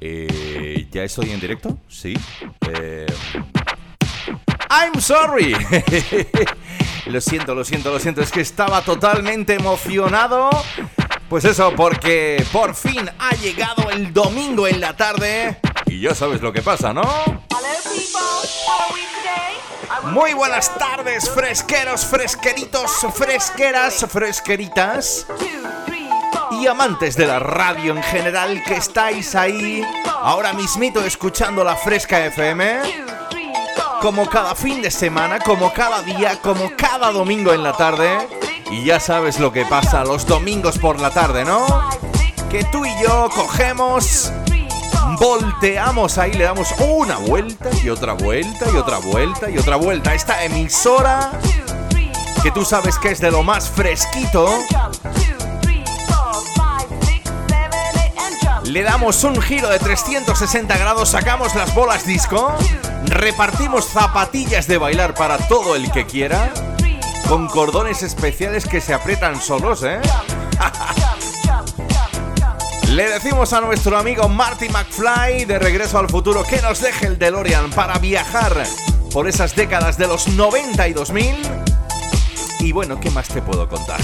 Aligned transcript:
Eh, 0.00 0.86
¿Ya 0.90 1.04
estoy 1.04 1.30
en 1.30 1.40
directo? 1.40 1.78
Sí. 1.88 2.14
Eh, 2.70 3.06
I'm 4.70 5.00
sorry. 5.00 5.54
lo 7.06 7.20
siento, 7.20 7.54
lo 7.54 7.64
siento, 7.64 7.92
lo 7.92 7.98
siento. 7.98 8.22
Es 8.22 8.30
que 8.30 8.40
estaba 8.40 8.82
totalmente 8.82 9.54
emocionado. 9.54 10.50
Pues 11.28 11.44
eso, 11.44 11.72
porque 11.74 12.44
por 12.52 12.74
fin 12.74 13.10
ha 13.18 13.34
llegado 13.36 13.90
el 13.90 14.12
domingo 14.12 14.68
en 14.68 14.80
la 14.80 14.96
tarde. 14.96 15.58
Y 15.86 16.00
ya 16.00 16.14
sabes 16.14 16.40
lo 16.40 16.52
que 16.52 16.62
pasa, 16.62 16.92
¿no? 16.92 17.02
Muy 20.12 20.34
buenas 20.34 20.72
tardes, 20.78 21.28
fresqueros, 21.28 22.04
fresqueritos, 22.06 22.92
fresqueras, 23.14 24.06
fresqueritas 24.08 25.26
y 26.50 26.66
amantes 26.66 27.16
de 27.16 27.26
la 27.26 27.38
radio 27.38 27.94
en 27.96 28.02
general 28.02 28.62
que 28.64 28.74
estáis 28.74 29.34
ahí 29.34 29.84
ahora 30.22 30.52
mismito 30.52 31.04
escuchando 31.04 31.64
la 31.64 31.76
Fresca 31.76 32.24
FM. 32.26 32.80
Como 34.00 34.28
cada 34.28 34.54
fin 34.54 34.82
de 34.82 34.90
semana, 34.90 35.38
como 35.40 35.72
cada 35.72 36.02
día, 36.02 36.40
como 36.40 36.70
cada 36.76 37.10
domingo 37.10 37.52
en 37.52 37.62
la 37.62 37.72
tarde. 37.72 38.18
Y 38.70 38.84
ya 38.84 39.00
sabes 39.00 39.38
lo 39.38 39.52
que 39.52 39.64
pasa 39.64 40.04
los 40.04 40.26
domingos 40.26 40.78
por 40.78 41.00
la 41.00 41.10
tarde, 41.10 41.44
¿no? 41.44 41.66
Que 42.50 42.64
tú 42.64 42.84
y 42.84 42.90
yo 43.02 43.28
cogemos, 43.34 44.32
volteamos 45.18 46.18
ahí, 46.18 46.32
le 46.32 46.44
damos 46.44 46.68
una 46.78 47.16
vuelta 47.16 47.70
y 47.82 47.88
otra 47.88 48.12
vuelta 48.12 48.66
y 48.72 48.76
otra 48.76 48.98
vuelta 48.98 49.50
y 49.50 49.58
otra 49.58 49.76
vuelta 49.76 50.14
esta 50.14 50.44
emisora 50.44 51.32
que 52.42 52.50
tú 52.50 52.64
sabes 52.64 52.98
que 52.98 53.10
es 53.10 53.20
de 53.20 53.30
lo 53.30 53.42
más 53.42 53.68
fresquito 53.68 54.48
le 58.68 58.82
damos 58.82 59.22
un 59.24 59.40
giro 59.40 59.68
de 59.68 59.78
360 59.78 60.76
grados, 60.76 61.10
sacamos 61.10 61.54
las 61.54 61.74
bolas 61.74 62.06
disco, 62.06 62.54
repartimos 63.04 63.86
zapatillas 63.86 64.66
de 64.66 64.78
bailar 64.78 65.14
para 65.14 65.38
todo 65.38 65.76
el 65.76 65.90
que 65.92 66.06
quiera, 66.06 66.52
con 67.28 67.46
cordones 67.48 68.02
especiales 68.02 68.66
que 68.66 68.80
se 68.80 68.94
aprietan 68.94 69.40
solos, 69.40 69.84
¿eh? 69.84 70.00
Le 72.90 73.10
decimos 73.10 73.52
a 73.52 73.60
nuestro 73.60 73.98
amigo 73.98 74.28
Marty 74.28 74.68
McFly 74.68 75.44
de 75.44 75.58
Regreso 75.58 75.98
al 75.98 76.08
Futuro 76.08 76.44
que 76.44 76.62
nos 76.62 76.80
deje 76.80 77.06
el 77.06 77.18
DeLorean 77.18 77.70
para 77.70 77.98
viajar 77.98 78.64
por 79.12 79.28
esas 79.28 79.56
décadas 79.56 79.98
de 79.98 80.06
los 80.06 80.28
90 80.28 80.88
y 80.88 80.92
2000. 80.92 81.36
Y 82.60 82.70
bueno, 82.72 83.00
¿qué 83.00 83.10
más 83.10 83.28
te 83.28 83.42
puedo 83.42 83.68
contar? 83.68 84.00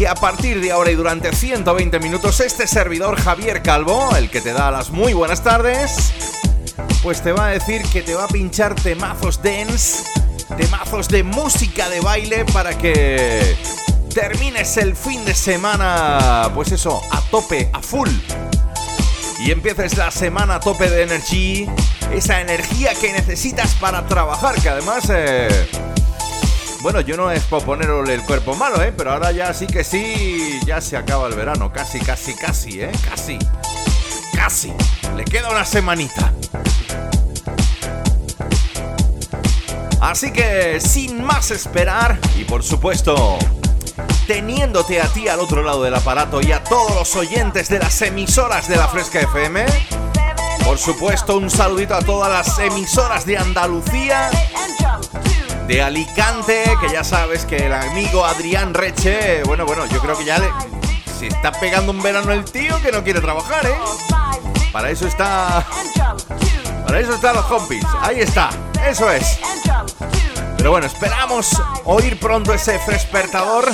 Que 0.00 0.08
a 0.08 0.14
partir 0.14 0.62
de 0.62 0.72
ahora 0.72 0.90
y 0.90 0.94
durante 0.94 1.30
120 1.30 2.00
minutos 2.00 2.40
este 2.40 2.66
servidor 2.66 3.20
Javier 3.20 3.60
Calvo, 3.60 4.16
el 4.16 4.30
que 4.30 4.40
te 4.40 4.54
da 4.54 4.70
las 4.70 4.88
muy 4.88 5.12
buenas 5.12 5.44
tardes, 5.44 6.10
pues 7.02 7.20
te 7.20 7.32
va 7.32 7.48
a 7.48 7.50
decir 7.50 7.82
que 7.92 8.00
te 8.00 8.14
va 8.14 8.24
a 8.24 8.28
pinchar 8.28 8.74
temazos 8.74 9.42
dance, 9.42 10.02
temazos 10.56 11.06
de 11.08 11.22
música 11.22 11.90
de 11.90 12.00
baile 12.00 12.46
para 12.46 12.78
que 12.78 13.58
termines 14.14 14.78
el 14.78 14.96
fin 14.96 15.22
de 15.26 15.34
semana, 15.34 16.50
pues 16.54 16.72
eso, 16.72 17.02
a 17.10 17.20
tope, 17.30 17.68
a 17.74 17.82
full. 17.82 18.08
Y 19.40 19.50
empieces 19.50 19.98
la 19.98 20.10
semana 20.10 20.54
a 20.54 20.60
tope 20.60 20.88
de 20.88 21.02
energía, 21.02 21.74
esa 22.10 22.40
energía 22.40 22.94
que 22.98 23.12
necesitas 23.12 23.74
para 23.74 24.06
trabajar, 24.06 24.54
que 24.62 24.70
además... 24.70 25.04
Eh, 25.10 25.89
bueno, 26.82 27.00
yo 27.00 27.16
no 27.16 27.30
es 27.30 27.42
por 27.44 27.62
ponerle 27.64 28.14
el 28.14 28.22
cuerpo 28.22 28.54
malo, 28.54 28.82
¿eh? 28.82 28.92
Pero 28.96 29.12
ahora 29.12 29.32
ya 29.32 29.52
sí 29.52 29.66
que 29.66 29.84
sí, 29.84 30.60
ya 30.64 30.80
se 30.80 30.96
acaba 30.96 31.28
el 31.28 31.34
verano. 31.34 31.72
Casi, 31.72 32.00
casi, 32.00 32.34
casi, 32.34 32.80
¿eh? 32.80 32.92
Casi. 33.08 33.38
Casi. 34.34 34.72
Le 35.14 35.24
queda 35.24 35.50
una 35.50 35.64
semanita. 35.64 36.32
Así 40.00 40.32
que, 40.32 40.80
sin 40.80 41.22
más 41.22 41.50
esperar, 41.50 42.18
y 42.38 42.44
por 42.44 42.62
supuesto, 42.62 43.38
teniéndote 44.26 45.02
a 45.02 45.08
ti 45.08 45.28
al 45.28 45.40
otro 45.40 45.62
lado 45.62 45.82
del 45.82 45.94
aparato 45.94 46.40
y 46.40 46.52
a 46.52 46.64
todos 46.64 46.94
los 46.94 47.14
oyentes 47.16 47.68
de 47.68 47.78
las 47.78 48.00
emisoras 48.00 48.66
de 48.66 48.76
la 48.76 48.88
Fresca 48.88 49.20
FM, 49.20 49.66
por 50.64 50.78
supuesto, 50.78 51.36
un 51.36 51.50
saludito 51.50 51.94
a 51.94 52.00
todas 52.00 52.30
las 52.30 52.58
emisoras 52.58 53.26
de 53.26 53.36
Andalucía 53.36 54.30
de 55.70 55.82
Alicante, 55.82 56.64
que 56.80 56.92
ya 56.92 57.04
sabes 57.04 57.44
que 57.46 57.66
el 57.66 57.72
amigo 57.72 58.24
Adrián 58.24 58.74
Reche, 58.74 59.44
bueno, 59.44 59.64
bueno, 59.64 59.86
yo 59.86 60.00
creo 60.00 60.18
que 60.18 60.24
ya 60.24 60.36
le, 60.40 60.48
se 61.16 61.28
está 61.28 61.52
pegando 61.52 61.92
un 61.92 62.02
verano 62.02 62.32
el 62.32 62.44
tío 62.44 62.82
que 62.82 62.90
no 62.90 63.04
quiere 63.04 63.20
trabajar, 63.20 63.64
¿eh? 63.66 63.76
Para 64.72 64.90
eso 64.90 65.06
está... 65.06 65.64
Para 66.84 66.98
eso 66.98 67.14
están 67.14 67.36
los 67.36 67.44
compis. 67.44 67.84
Ahí 68.00 68.20
está. 68.20 68.50
Eso 68.84 69.12
es. 69.12 69.38
Pero 70.56 70.72
bueno, 70.72 70.88
esperamos 70.88 71.62
oír 71.84 72.18
pronto 72.18 72.52
ese 72.52 72.72
despertador. 72.88 73.64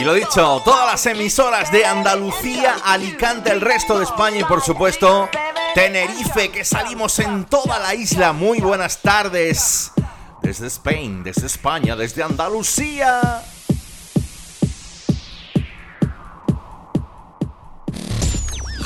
Y 0.00 0.02
lo 0.02 0.14
dicho, 0.14 0.62
todas 0.64 0.86
las 0.86 1.04
emisoras 1.04 1.70
de 1.70 1.84
Andalucía, 1.84 2.76
Alicante, 2.86 3.50
el 3.50 3.60
resto 3.60 3.98
de 3.98 4.04
España 4.04 4.38
y 4.38 4.44
por 4.44 4.62
supuesto 4.62 5.28
Tenerife, 5.74 6.50
que 6.50 6.64
salimos 6.64 7.18
en 7.18 7.44
toda 7.44 7.78
la 7.78 7.94
isla. 7.94 8.32
Muy 8.32 8.60
buenas 8.60 9.02
tardes. 9.02 9.92
Desde 10.40 10.68
España, 10.68 11.20
desde 11.22 11.46
España, 11.46 11.96
desde 11.96 12.22
Andalucía. 12.22 13.42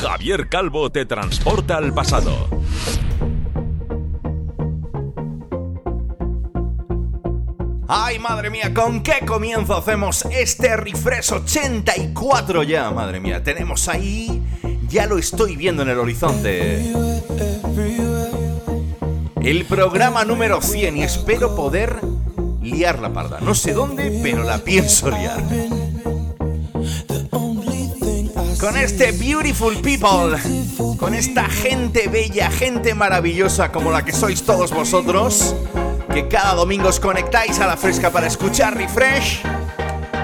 Javier 0.00 0.48
Calvo 0.48 0.90
te 0.90 1.06
transporta 1.06 1.76
al 1.76 1.94
pasado. 1.94 2.48
Ay, 7.96 8.18
madre 8.18 8.50
mía, 8.50 8.74
¿con 8.74 9.04
qué 9.04 9.24
comienzo 9.24 9.76
hacemos 9.76 10.24
este 10.24 10.76
refresh 10.76 11.32
84 11.32 12.64
ya? 12.64 12.90
Madre 12.90 13.20
mía, 13.20 13.44
tenemos 13.44 13.86
ahí, 13.86 14.42
ya 14.88 15.06
lo 15.06 15.16
estoy 15.16 15.54
viendo 15.54 15.82
en 15.82 15.90
el 15.90 16.00
horizonte. 16.00 16.92
El 19.40 19.64
programa 19.66 20.24
número 20.24 20.60
100 20.60 20.96
y 20.96 21.02
espero 21.04 21.54
poder 21.54 22.00
liar 22.60 22.98
la 22.98 23.12
parda. 23.12 23.38
No 23.38 23.54
sé 23.54 23.72
dónde, 23.74 24.18
pero 24.24 24.42
la 24.42 24.58
pienso 24.58 25.08
liar. 25.10 25.44
Con 28.58 28.76
este 28.76 29.12
Beautiful 29.12 29.76
People, 29.76 30.36
con 30.98 31.14
esta 31.14 31.44
gente 31.44 32.08
bella, 32.08 32.50
gente 32.50 32.92
maravillosa 32.96 33.70
como 33.70 33.92
la 33.92 34.04
que 34.04 34.10
sois 34.10 34.42
todos 34.42 34.72
vosotros, 34.72 35.54
que 36.14 36.28
cada 36.28 36.54
domingo 36.54 36.88
os 36.88 37.00
conectáis 37.00 37.58
a 37.58 37.66
la 37.66 37.76
fresca 37.76 38.08
para 38.08 38.28
escuchar 38.28 38.76
Refresh. 38.76 39.42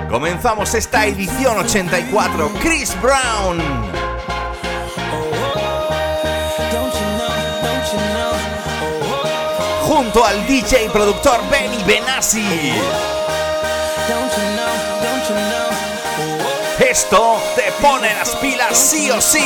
Comenzamos 0.09 0.73
esta 0.75 1.05
edición 1.05 1.59
84, 1.59 2.53
Chris 2.63 2.97
Brown. 3.03 3.59
Junto 9.83 10.25
al 10.25 10.47
DJ 10.47 10.85
y 10.85 10.89
productor 10.91 11.41
Benny 11.51 11.83
Benassi. 11.83 12.73
Esto 16.79 17.43
te 17.57 17.73
pone 17.83 18.15
las 18.15 18.37
pilas 18.37 18.79
sí 18.79 19.11
o 19.11 19.21
sí. 19.21 19.45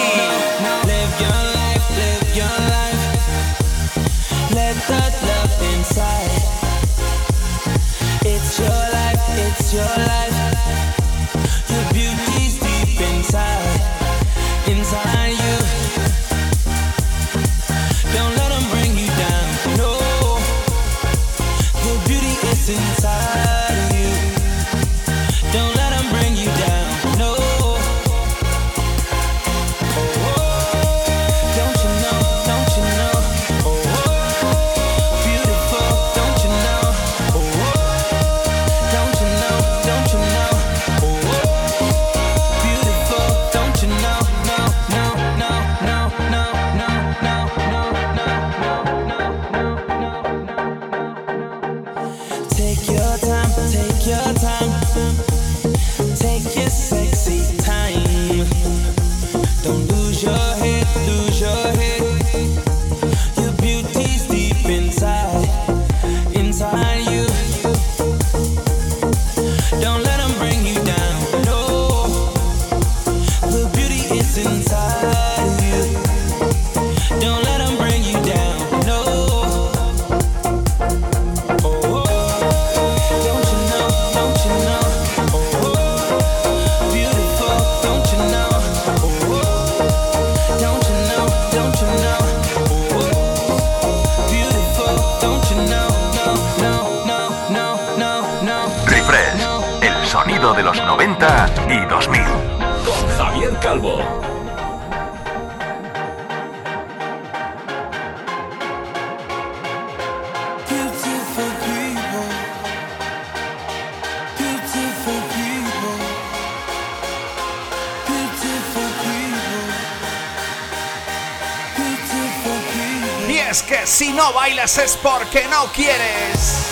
Es 124.78 124.96
porque 124.96 125.46
no 125.48 125.66
quieres. 125.72 126.68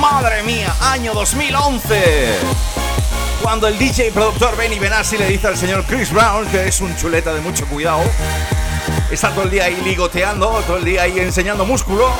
Madre 0.00 0.42
mía, 0.42 0.74
año 0.80 1.14
2011. 1.14 2.38
Cuando 3.42 3.68
el 3.68 3.78
DJ 3.78 4.08
y 4.08 4.10
productor 4.10 4.56
Benny 4.56 4.78
Benassi 4.78 5.16
le 5.16 5.26
dice 5.26 5.46
al 5.46 5.56
señor 5.56 5.84
Chris 5.84 6.12
Brown 6.12 6.46
que 6.48 6.68
es 6.68 6.80
un 6.80 6.94
chuleta 6.96 7.32
de 7.32 7.40
mucho 7.40 7.66
cuidado, 7.66 8.02
está 9.10 9.30
todo 9.30 9.44
el 9.44 9.50
día 9.50 9.64
ahí 9.64 9.80
ligoteando, 9.84 10.48
todo 10.66 10.76
el 10.76 10.84
día 10.84 11.02
ahí 11.02 11.18
enseñando 11.18 11.64
músculo. 11.64 12.10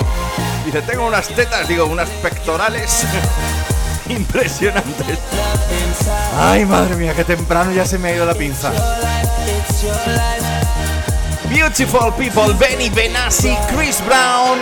Dice, 0.64 0.80
tengo 0.82 1.06
unas 1.06 1.28
tetas, 1.28 1.68
digo, 1.68 1.84
unas 1.84 2.08
pectorales 2.08 3.04
impresionantes. 4.08 5.18
Ay, 6.38 6.64
madre 6.64 6.96
mía, 6.96 7.14
que 7.14 7.24
temprano 7.24 7.72
ya 7.72 7.84
se 7.84 7.98
me 7.98 8.08
ha 8.08 8.14
ido 8.14 8.24
la 8.24 8.34
pinza. 8.34 8.72
Beautiful 11.56 12.12
People, 12.18 12.52
Benny 12.52 12.90
Benassi, 12.90 13.56
Chris 13.74 14.02
Brown. 14.04 14.58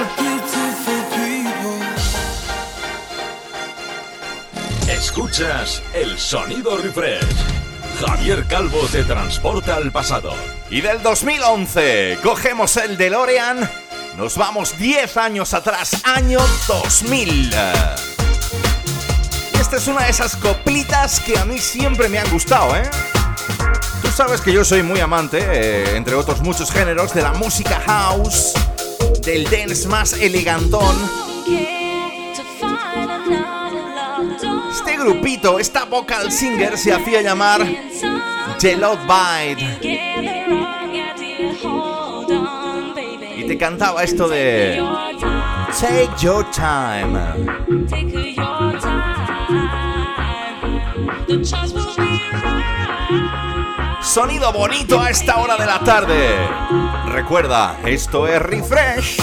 Escuchas 4.88 5.82
el 5.92 6.16
sonido 6.16 6.76
refresh. 6.76 7.24
Javier 7.98 8.46
Calvo 8.46 8.86
te 8.92 9.02
transporta 9.02 9.74
al 9.74 9.90
pasado. 9.90 10.36
Y 10.70 10.82
del 10.82 11.02
2011 11.02 12.20
cogemos 12.22 12.76
el 12.76 12.96
DeLorean, 12.96 13.68
nos 14.16 14.36
vamos 14.36 14.78
10 14.78 15.16
años 15.16 15.52
atrás, 15.52 16.00
año 16.04 16.38
2000. 16.68 17.52
esta 19.60 19.76
es 19.78 19.88
una 19.88 20.04
de 20.04 20.10
esas 20.10 20.36
coplitas 20.36 21.18
que 21.18 21.36
a 21.36 21.44
mí 21.44 21.58
siempre 21.58 22.08
me 22.08 22.20
han 22.20 22.30
gustado, 22.30 22.76
¿eh? 22.76 22.88
Sabes 24.14 24.40
que 24.40 24.52
yo 24.52 24.64
soy 24.64 24.82
muy 24.84 25.00
amante, 25.00 25.38
eh, 25.40 25.96
entre 25.96 26.14
otros 26.14 26.40
muchos 26.40 26.70
géneros, 26.70 27.12
de 27.14 27.22
la 27.22 27.32
música 27.32 27.82
house, 27.84 28.52
del 29.22 29.44
dance 29.50 29.88
más 29.88 30.12
elegantón. 30.12 30.96
Este 34.70 34.96
grupito, 34.96 35.58
esta 35.58 35.84
vocal 35.84 36.30
singer 36.30 36.78
se 36.78 36.92
hacía 36.92 37.22
llamar 37.22 37.66
Love 38.72 39.00
Bite. 39.02 39.78
Y 43.36 43.46
te 43.46 43.58
cantaba 43.58 44.04
esto 44.04 44.28
de 44.28 44.80
Take 45.80 46.10
your 46.20 46.46
time. 46.52 48.33
Sonido 54.14 54.52
bonito 54.52 55.00
a 55.00 55.10
esta 55.10 55.38
hora 55.38 55.56
de 55.56 55.66
la 55.66 55.80
tarde. 55.80 56.48
Recuerda, 57.06 57.80
esto 57.84 58.28
es 58.28 58.40
Refresh. 58.40 59.18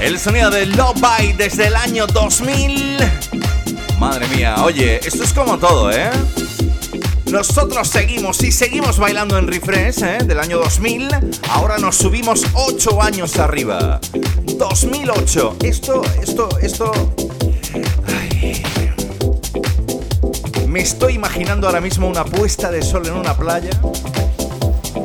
El 0.00 0.18
sonido 0.18 0.50
de 0.50 0.66
Love 0.66 1.00
Bite 1.00 1.44
desde 1.44 1.66
el 1.66 1.74
año 1.74 2.06
2000. 2.06 2.98
Madre 3.98 4.28
mía, 4.28 4.62
oye, 4.62 5.00
esto 5.04 5.24
es 5.24 5.32
como 5.32 5.58
todo, 5.58 5.90
¿eh? 5.90 6.10
Nosotros 7.32 7.88
seguimos 7.88 8.42
y 8.42 8.52
seguimos 8.52 8.98
bailando 8.98 9.36
en 9.36 9.48
refresh 9.48 10.02
¿eh? 10.02 10.18
del 10.24 10.38
año 10.38 10.58
2000. 10.58 11.08
Ahora 11.50 11.78
nos 11.78 11.96
subimos 11.96 12.44
8 12.54 13.02
años 13.02 13.38
arriba. 13.38 14.00
2008. 14.56 15.56
Esto, 15.62 16.02
esto, 16.22 16.48
esto. 16.62 16.92
Me 20.68 20.80
estoy 20.80 21.14
imaginando 21.14 21.66
ahora 21.66 21.80
mismo 21.80 22.06
una 22.06 22.24
puesta 22.24 22.70
de 22.70 22.82
sol 22.82 23.06
en 23.06 23.14
una 23.14 23.36
playa. 23.36 23.70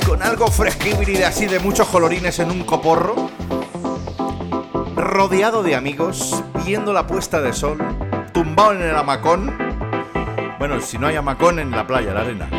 Con 0.08 0.22
algo 0.22 0.48
fresquible 0.48 1.26
así 1.26 1.48
de 1.48 1.60
muchos 1.60 1.88
colorines 1.88 2.38
en 2.40 2.52
un 2.52 2.64
coporro. 2.64 3.33
Rodeado 5.24 5.64
de 5.64 5.74
amigos, 5.74 6.44
viendo 6.66 6.92
la 6.92 7.08
puesta 7.08 7.40
de 7.40 7.54
sol, 7.54 7.78
tumbado 8.34 8.74
en 8.74 8.82
el 8.82 8.94
hamacón. 8.94 9.58
Bueno, 10.60 10.82
si 10.82 10.98
no 10.98 11.08
hay 11.08 11.16
hamacón 11.16 11.60
en 11.60 11.72
la 11.72 11.88
playa, 11.88 12.14
la 12.14 12.20
arena. 12.20 12.50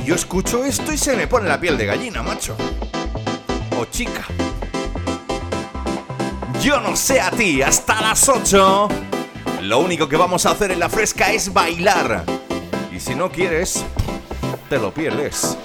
Y 0.00 0.04
yo 0.04 0.14
escucho 0.14 0.64
esto 0.64 0.94
y 0.94 0.96
se 0.96 1.14
me 1.14 1.26
pone 1.26 1.46
la 1.46 1.60
piel 1.60 1.76
de 1.76 1.84
gallina, 1.84 2.22
macho. 2.22 2.56
O 3.78 3.84
chica. 3.84 4.24
Yo 6.62 6.80
no 6.80 6.96
sé 6.96 7.20
a 7.20 7.30
ti, 7.30 7.60
hasta 7.60 8.00
las 8.00 8.26
8. 8.30 8.88
Lo 9.60 9.80
único 9.80 10.08
que 10.08 10.16
vamos 10.16 10.46
a 10.46 10.52
hacer 10.52 10.70
en 10.70 10.80
la 10.80 10.88
fresca 10.88 11.32
es 11.32 11.52
bailar. 11.52 12.24
Y 12.90 12.98
si 12.98 13.14
no 13.14 13.30
quieres, 13.30 13.84
te 14.70 14.78
lo 14.78 14.90
pierdes. 14.90 15.58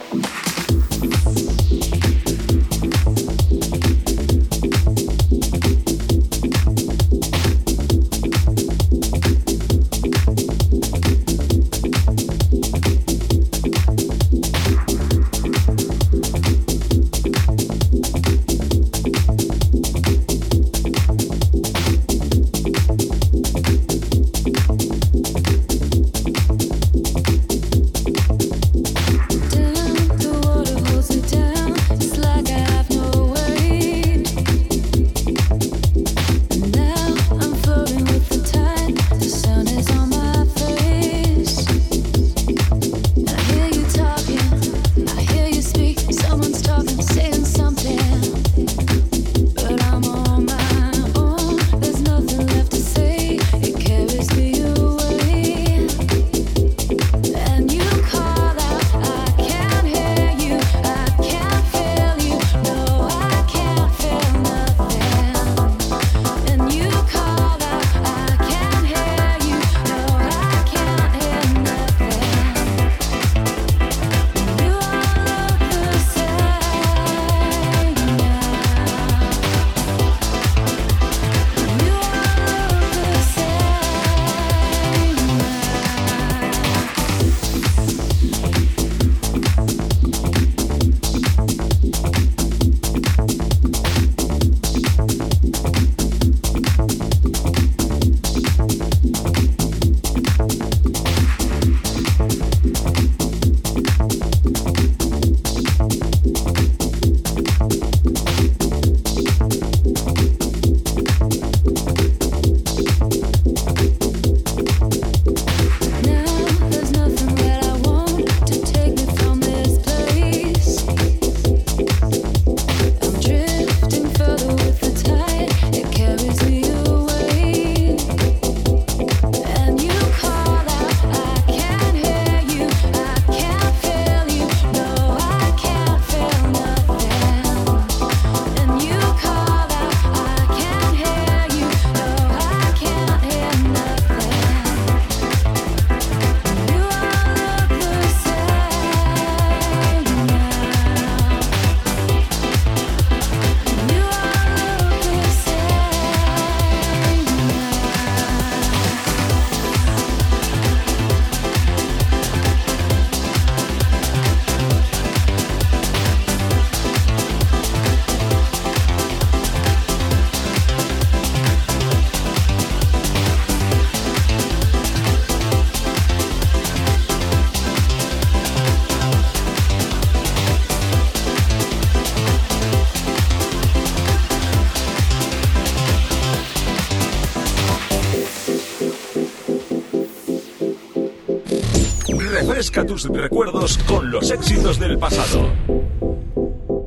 Tus 192.91 193.05
recuerdos 193.05 193.77
con 193.88 194.12
los 194.12 194.31
éxitos 194.31 194.77
del 194.77 195.00
pasado. 195.00 195.50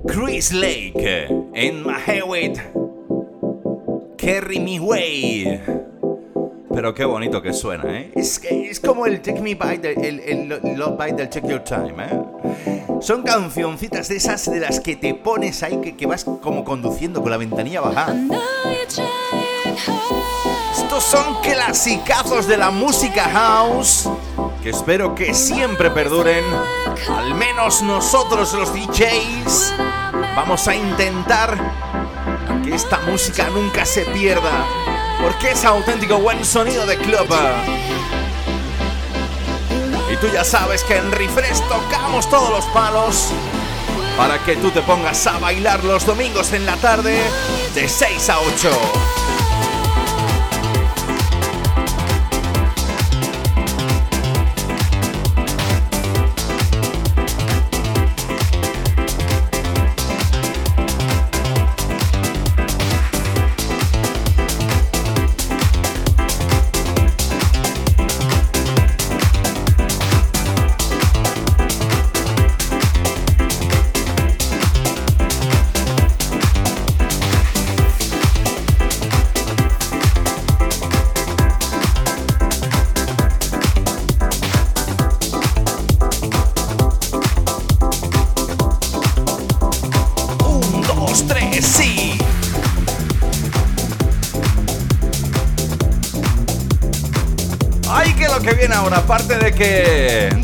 Chris 0.06 0.52
Lake 0.52 1.28
en 1.54 1.82
My 1.82 2.52
Carry 4.18 4.60
Me 4.60 4.78
Way. 4.78 5.62
Pero 6.74 6.92
qué 6.92 7.06
bonito 7.06 7.40
que 7.40 7.54
suena, 7.54 7.84
¿eh? 7.98 8.12
Es, 8.14 8.38
es 8.44 8.80
como 8.80 9.06
el 9.06 9.22
Take 9.22 9.40
Me 9.40 9.54
By, 9.54 9.80
el, 9.82 10.20
el, 10.20 10.78
Love 10.78 10.98
By 10.98 11.12
del 11.12 11.30
Check 11.30 11.48
Your 11.48 11.60
Time, 11.60 11.94
¿eh? 11.98 12.84
Son 13.00 13.22
cancioncitas 13.22 14.08
de 14.08 14.16
esas 14.16 14.50
de 14.50 14.60
las 14.60 14.80
que 14.80 14.96
te 14.96 15.14
pones 15.14 15.62
ahí, 15.62 15.80
que, 15.80 15.96
que 15.96 16.04
vas 16.04 16.24
como 16.24 16.64
conduciendo 16.64 17.22
con 17.22 17.30
la 17.30 17.38
ventanilla 17.38 17.80
bajada. 17.80 18.14
Estos 20.76 21.02
son 21.02 21.40
clasicazos 21.40 22.46
de 22.46 22.58
la 22.58 22.70
música 22.70 23.22
house 23.22 24.06
que 24.64 24.70
espero 24.70 25.14
que 25.14 25.34
siempre 25.34 25.90
perduren. 25.90 26.42
Al 27.14 27.34
menos 27.34 27.82
nosotros 27.82 28.54
los 28.54 28.72
DJs 28.72 29.74
vamos 30.34 30.66
a 30.66 30.74
intentar 30.74 31.58
que 32.64 32.74
esta 32.74 32.98
música 33.00 33.50
nunca 33.50 33.84
se 33.84 34.06
pierda, 34.06 34.64
porque 35.20 35.50
es 35.50 35.66
auténtico 35.66 36.16
buen 36.16 36.42
sonido 36.46 36.86
de 36.86 36.96
club. 36.96 37.28
tú 40.18 40.28
ya 40.32 40.44
sabes 40.44 40.82
que 40.84 40.96
en 40.96 41.12
Refresh 41.12 41.60
tocamos 41.68 42.30
todos 42.30 42.48
los 42.48 42.64
palos 42.66 43.32
para 44.16 44.42
que 44.44 44.56
tú 44.56 44.70
te 44.70 44.80
pongas 44.80 45.26
a 45.26 45.38
bailar 45.40 45.84
los 45.84 46.06
domingos 46.06 46.54
en 46.54 46.64
la 46.64 46.76
tarde 46.76 47.20
de 47.74 47.86
6 47.86 48.30
a 48.30 48.40
8. 48.40 49.03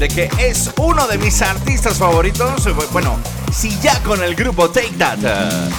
De 0.00 0.08
que 0.08 0.30
es 0.38 0.70
uno 0.78 1.06
de 1.06 1.18
mis 1.18 1.42
artistas 1.42 1.98
favoritos, 1.98 2.66
bueno, 2.90 3.18
si 3.52 3.78
ya 3.80 4.02
con 4.02 4.22
el 4.22 4.34
grupo 4.34 4.70
Take 4.70 4.94
That. 4.96 5.18
Eh, 5.22 5.70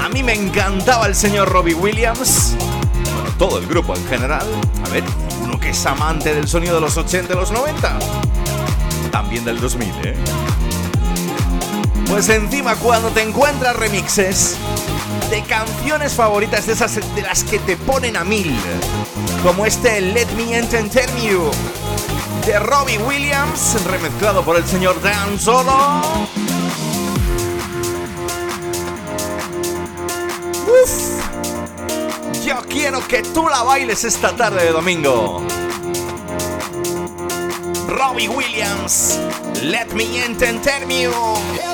a 0.00 0.08
mí 0.08 0.22
me 0.22 0.32
encantaba 0.32 1.06
el 1.08 1.16
señor 1.16 1.48
Robbie 1.48 1.74
Williams. 1.74 2.54
Bueno, 3.16 3.30
todo 3.36 3.58
el 3.58 3.66
grupo 3.66 3.96
en 3.96 4.06
general. 4.06 4.46
A 4.86 4.90
ver, 4.90 5.02
uno 5.42 5.58
que 5.58 5.70
es 5.70 5.86
amante 5.86 6.32
del 6.32 6.46
sonido 6.46 6.76
de 6.76 6.82
los 6.82 6.96
80 6.96 7.32
y 7.32 7.36
los 7.36 7.50
90. 7.50 7.98
También 9.10 9.44
del 9.44 9.60
2000, 9.60 9.88
¿eh? 10.04 10.16
Pues 12.06 12.28
encima 12.28 12.76
cuando 12.76 13.08
te 13.08 13.22
encuentras 13.22 13.74
remixes 13.74 14.56
de 15.30 15.42
canciones 15.42 16.12
favoritas 16.12 16.66
de 16.66 16.74
esas 16.74 16.94
de 16.94 17.22
las 17.22 17.42
que 17.42 17.58
te 17.58 17.76
ponen 17.76 18.16
a 18.16 18.22
mil 18.22 18.54
como 19.42 19.66
este 19.66 20.00
Let 20.00 20.28
Me 20.36 20.56
Entertain 20.56 21.08
You 21.20 21.50
de 22.46 22.58
Robbie 22.58 22.98
Williams, 22.98 23.82
remezclado 23.84 24.44
por 24.44 24.56
el 24.56 24.66
señor 24.66 25.00
Dan 25.00 25.38
Solo. 25.40 26.02
Uf, 30.66 32.44
yo 32.44 32.56
quiero 32.68 33.06
que 33.06 33.22
tú 33.22 33.48
la 33.48 33.62
bailes 33.62 34.04
esta 34.04 34.36
tarde 34.36 34.64
de 34.64 34.72
domingo. 34.72 35.42
Robbie 37.88 38.28
Williams, 38.28 39.18
Let 39.62 39.94
Me 39.94 40.24
Entertain 40.24 40.88
You. 40.90 41.73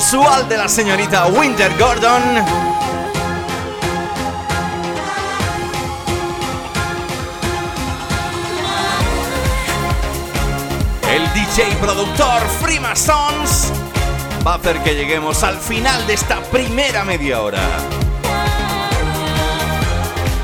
sensual 0.00 0.46
de 0.46 0.58
la 0.58 0.68
señorita 0.68 1.26
Winter 1.28 1.72
Gordon. 1.78 2.22
El 11.10 11.32
DJ 11.32 11.76
productor 11.80 12.42
Freemasons 12.60 13.72
va 14.46 14.52
a 14.52 14.56
hacer 14.56 14.82
que 14.82 14.94
lleguemos 14.94 15.42
al 15.42 15.56
final 15.56 16.06
de 16.06 16.12
esta 16.12 16.42
primera 16.42 17.02
media 17.02 17.40
hora. 17.40 17.62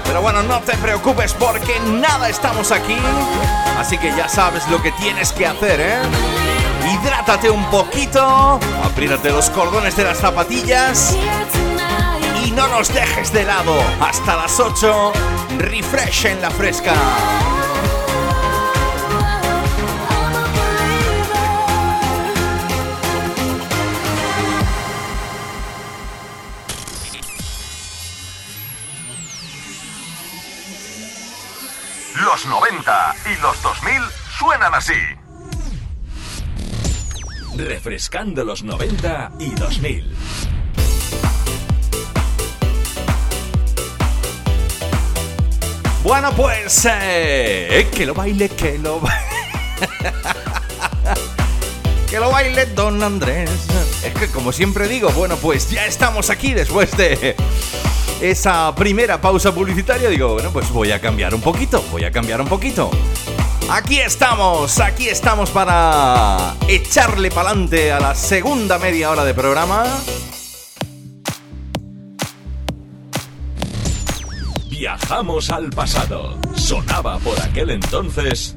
Pero 0.07 0.23
bueno, 0.23 0.43
no 0.45 0.61
te 0.61 0.75
preocupes 0.79 1.35
porque 1.35 1.79
nada 2.01 2.31
estamos 2.31 2.73
aquí. 2.73 2.97
Así 3.79 3.99
que 3.99 4.17
ya 4.17 4.31
sabes 4.31 4.67
lo 4.69 4.83
que 4.83 4.93
tienes 4.93 5.31
que 5.33 5.47
hacer, 5.47 5.79
¿eh? 5.79 6.42
Hidrátate 7.03 7.51
un 7.51 7.69
poquito, 7.69 8.61
apriétate 8.85 9.31
los 9.31 9.51
cordones 9.51 9.97
de 9.97 10.05
las 10.05 10.19
zapatillas 10.19 11.17
y 12.45 12.53
no 12.53 12.69
nos 12.69 12.95
dejes 12.95 13.33
de 13.33 13.43
lado. 13.43 13.75
Hasta 14.01 14.37
las 14.37 14.61
8, 14.61 15.13
refresh 15.59 16.27
en 16.27 16.41
la 16.41 16.51
fresca. 16.53 16.95
Los 32.15 32.47
90 32.47 33.15
y 33.27 33.43
los 33.43 33.61
2000 33.61 34.03
suenan 34.39 34.73
así. 34.73 35.12
Refrescando 37.73 38.45
los 38.45 38.65
90 38.65 39.33
y 39.39 39.49
2000. 39.55 40.05
Bueno, 46.05 46.33
pues 46.37 46.87
eh, 46.91 47.89
que 47.97 48.05
lo 48.05 48.13
baile, 48.13 48.51
que 48.51 48.77
lo 48.77 49.01
baile. 49.01 49.27
que 52.11 52.21
lo 52.21 52.31
baile 52.31 52.67
Don 52.67 53.03
Andrés. 53.03 53.49
Es 54.05 54.13
que 54.13 54.27
como 54.27 54.53
siempre 54.53 54.87
digo, 54.87 55.09
bueno, 55.13 55.39
pues 55.39 55.71
ya 55.71 55.87
estamos 55.87 56.29
aquí 56.29 56.53
después 56.53 56.95
de 56.99 57.37
esa 58.21 58.75
primera 58.75 59.19
pausa 59.19 59.55
publicitaria. 59.55 60.11
Digo, 60.11 60.35
bueno, 60.35 60.53
pues 60.53 60.69
voy 60.69 60.93
a 60.93 61.01
cambiar 61.01 61.35
un 61.35 61.41
poquito, 61.41 61.83
voy 61.91 62.05
a 62.05 62.13
cambiar 62.13 62.43
un 62.43 62.49
poquito. 62.49 62.91
Aquí 63.75 64.01
estamos, 64.01 64.81
aquí 64.81 65.09
estamos 65.09 65.49
para 65.49 66.57
echarle 66.69 67.31
pa'lante 67.31 67.91
a 67.91 68.01
la 68.01 68.15
segunda 68.15 68.79
media 68.79 69.11
hora 69.11 69.25
de 69.25 69.33
programa. 69.33 69.85
Viajamos 74.69 75.49
al 75.49 75.71
pasado. 75.71 76.39
Sonaba 76.55 77.19
por 77.21 77.41
aquel 77.41 77.71
entonces. 77.71 78.57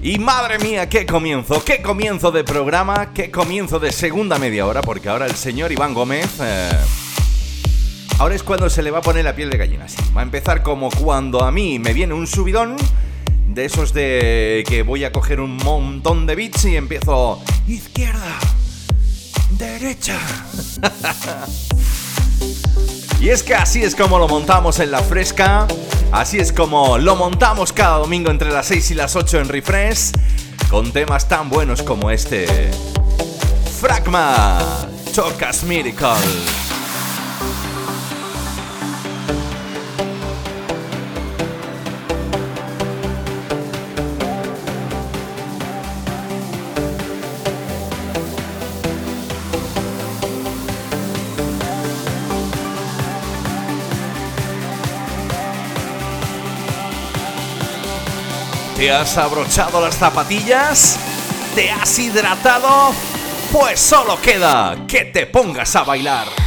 Y 0.00 0.20
madre 0.20 0.60
mía, 0.60 0.88
qué 0.88 1.06
comienzo, 1.06 1.64
qué 1.64 1.82
comienzo 1.82 2.30
de 2.30 2.44
programa, 2.44 3.12
qué 3.12 3.32
comienzo 3.32 3.80
de 3.80 3.90
segunda 3.90 4.38
media 4.38 4.64
hora, 4.64 4.80
porque 4.80 5.08
ahora 5.08 5.26
el 5.26 5.34
señor 5.34 5.72
Iván 5.72 5.92
Gómez... 5.92 6.38
Eh, 6.40 6.70
ahora 8.20 8.36
es 8.36 8.44
cuando 8.44 8.70
se 8.70 8.84
le 8.84 8.92
va 8.92 8.98
a 8.98 9.02
poner 9.02 9.24
la 9.24 9.34
piel 9.34 9.50
de 9.50 9.56
gallina. 9.56 9.88
Sí, 9.88 9.96
va 10.16 10.20
a 10.20 10.24
empezar 10.24 10.62
como 10.62 10.88
cuando 10.88 11.42
a 11.42 11.50
mí 11.50 11.80
me 11.80 11.92
viene 11.92 12.14
un 12.14 12.28
subidón 12.28 12.76
de 13.54 13.66
esos 13.66 13.92
de 13.92 14.64
que 14.66 14.82
voy 14.82 15.04
a 15.04 15.12
coger 15.12 15.40
un 15.40 15.56
montón 15.56 16.26
de 16.26 16.34
bits 16.34 16.64
y 16.64 16.76
empiezo 16.76 17.42
izquierda, 17.68 18.38
derecha. 19.50 20.18
y 23.20 23.28
es 23.28 23.42
que 23.42 23.54
así 23.54 23.82
es 23.82 23.94
como 23.94 24.18
lo 24.18 24.26
montamos 24.26 24.80
en 24.80 24.90
la 24.90 25.00
fresca, 25.00 25.66
así 26.12 26.38
es 26.38 26.52
como 26.52 26.98
lo 26.98 27.16
montamos 27.16 27.72
cada 27.72 27.98
domingo 27.98 28.30
entre 28.30 28.50
las 28.50 28.66
6 28.66 28.92
y 28.92 28.94
las 28.94 29.16
8 29.16 29.40
en 29.40 29.48
Refresh, 29.48 30.12
con 30.70 30.92
temas 30.92 31.28
tan 31.28 31.50
buenos 31.50 31.82
como 31.82 32.10
este. 32.10 32.70
Fragma, 33.80 34.88
Chocas 35.12 35.64
Miracle. 35.64 36.71
¿Te 58.92 58.98
has 58.98 59.16
abrochado 59.16 59.80
las 59.80 59.96
zapatillas? 59.96 60.98
¿Te 61.54 61.70
has 61.70 61.98
hidratado? 61.98 62.92
Pues 63.50 63.80
solo 63.80 64.20
queda 64.20 64.76
que 64.86 65.06
te 65.06 65.24
pongas 65.24 65.74
a 65.76 65.82
bailar. 65.82 66.41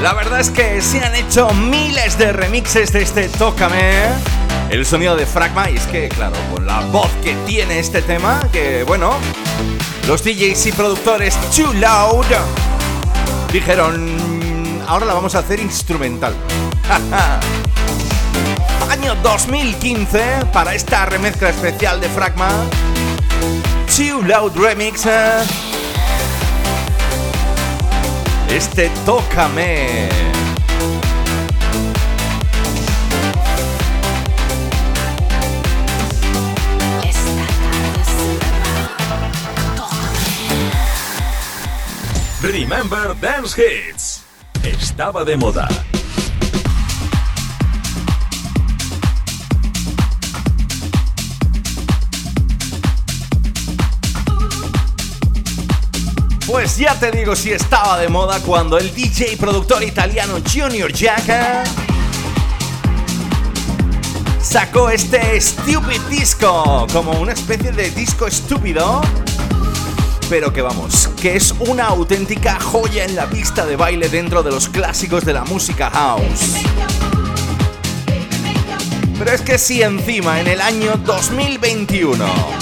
La 0.00 0.14
verdad 0.14 0.40
es 0.40 0.50
que 0.50 0.80
se 0.80 1.04
han 1.04 1.14
hecho 1.14 1.50
miles 1.50 2.16
de 2.16 2.32
remixes 2.32 2.94
de 2.94 3.02
este 3.02 3.28
Tócame. 3.28 4.06
El 4.70 4.86
sonido 4.86 5.16
de 5.16 5.26
Fragma, 5.26 5.68
y 5.68 5.76
es 5.76 5.86
que, 5.88 6.08
claro, 6.08 6.36
con 6.50 6.64
la 6.64 6.80
voz 6.80 7.10
que 7.22 7.34
tiene 7.46 7.78
este 7.78 8.00
tema, 8.00 8.40
que 8.50 8.84
bueno, 8.84 9.12
los 10.08 10.24
DJs 10.24 10.66
y 10.66 10.72
productores 10.72 11.36
Too 11.54 11.74
Loud 11.74 12.24
dijeron, 13.52 14.16
ahora 14.88 15.04
la 15.04 15.12
vamos 15.12 15.34
a 15.34 15.40
hacer 15.40 15.60
instrumental. 15.60 16.34
Año 18.90 19.14
2015 19.16 20.46
para 20.54 20.74
esta 20.74 21.04
remezcla 21.04 21.50
especial 21.50 22.00
de 22.00 22.08
Fragma. 22.08 22.48
Too 24.00 24.22
Loud 24.22 24.56
Remix. 24.56 25.06
Este 28.48 28.90
Tócame. 29.04 30.08
Remember 42.40 43.14
Dance 43.20 43.54
Hits. 43.60 44.24
Estaba 44.62 45.26
de 45.26 45.36
moda. 45.36 45.68
Ya 56.80 56.98
te 56.98 57.10
digo 57.10 57.36
si 57.36 57.52
estaba 57.52 57.98
de 57.98 58.08
moda 58.08 58.40
cuando 58.40 58.78
el 58.78 58.94
DJ 58.94 59.36
productor 59.36 59.82
italiano 59.82 60.38
Junior 60.50 60.90
Jack 60.90 61.24
sacó 64.40 64.88
este 64.88 65.38
Stupid 65.38 66.00
Disco 66.08 66.86
como 66.90 67.12
una 67.20 67.32
especie 67.32 67.70
de 67.72 67.90
disco 67.90 68.26
estúpido, 68.26 69.02
pero 70.30 70.54
que 70.54 70.62
vamos, 70.62 71.08
que 71.20 71.36
es 71.36 71.52
una 71.58 71.84
auténtica 71.88 72.58
joya 72.58 73.04
en 73.04 73.14
la 73.14 73.26
pista 73.26 73.66
de 73.66 73.76
baile 73.76 74.08
dentro 74.08 74.42
de 74.42 74.50
los 74.50 74.70
clásicos 74.70 75.26
de 75.26 75.34
la 75.34 75.44
música 75.44 75.90
house. 75.90 76.54
Pero 79.18 79.32
es 79.32 79.42
que 79.42 79.58
si 79.58 79.82
encima 79.82 80.40
en 80.40 80.46
el 80.46 80.62
año 80.62 80.96
2021 81.04 82.59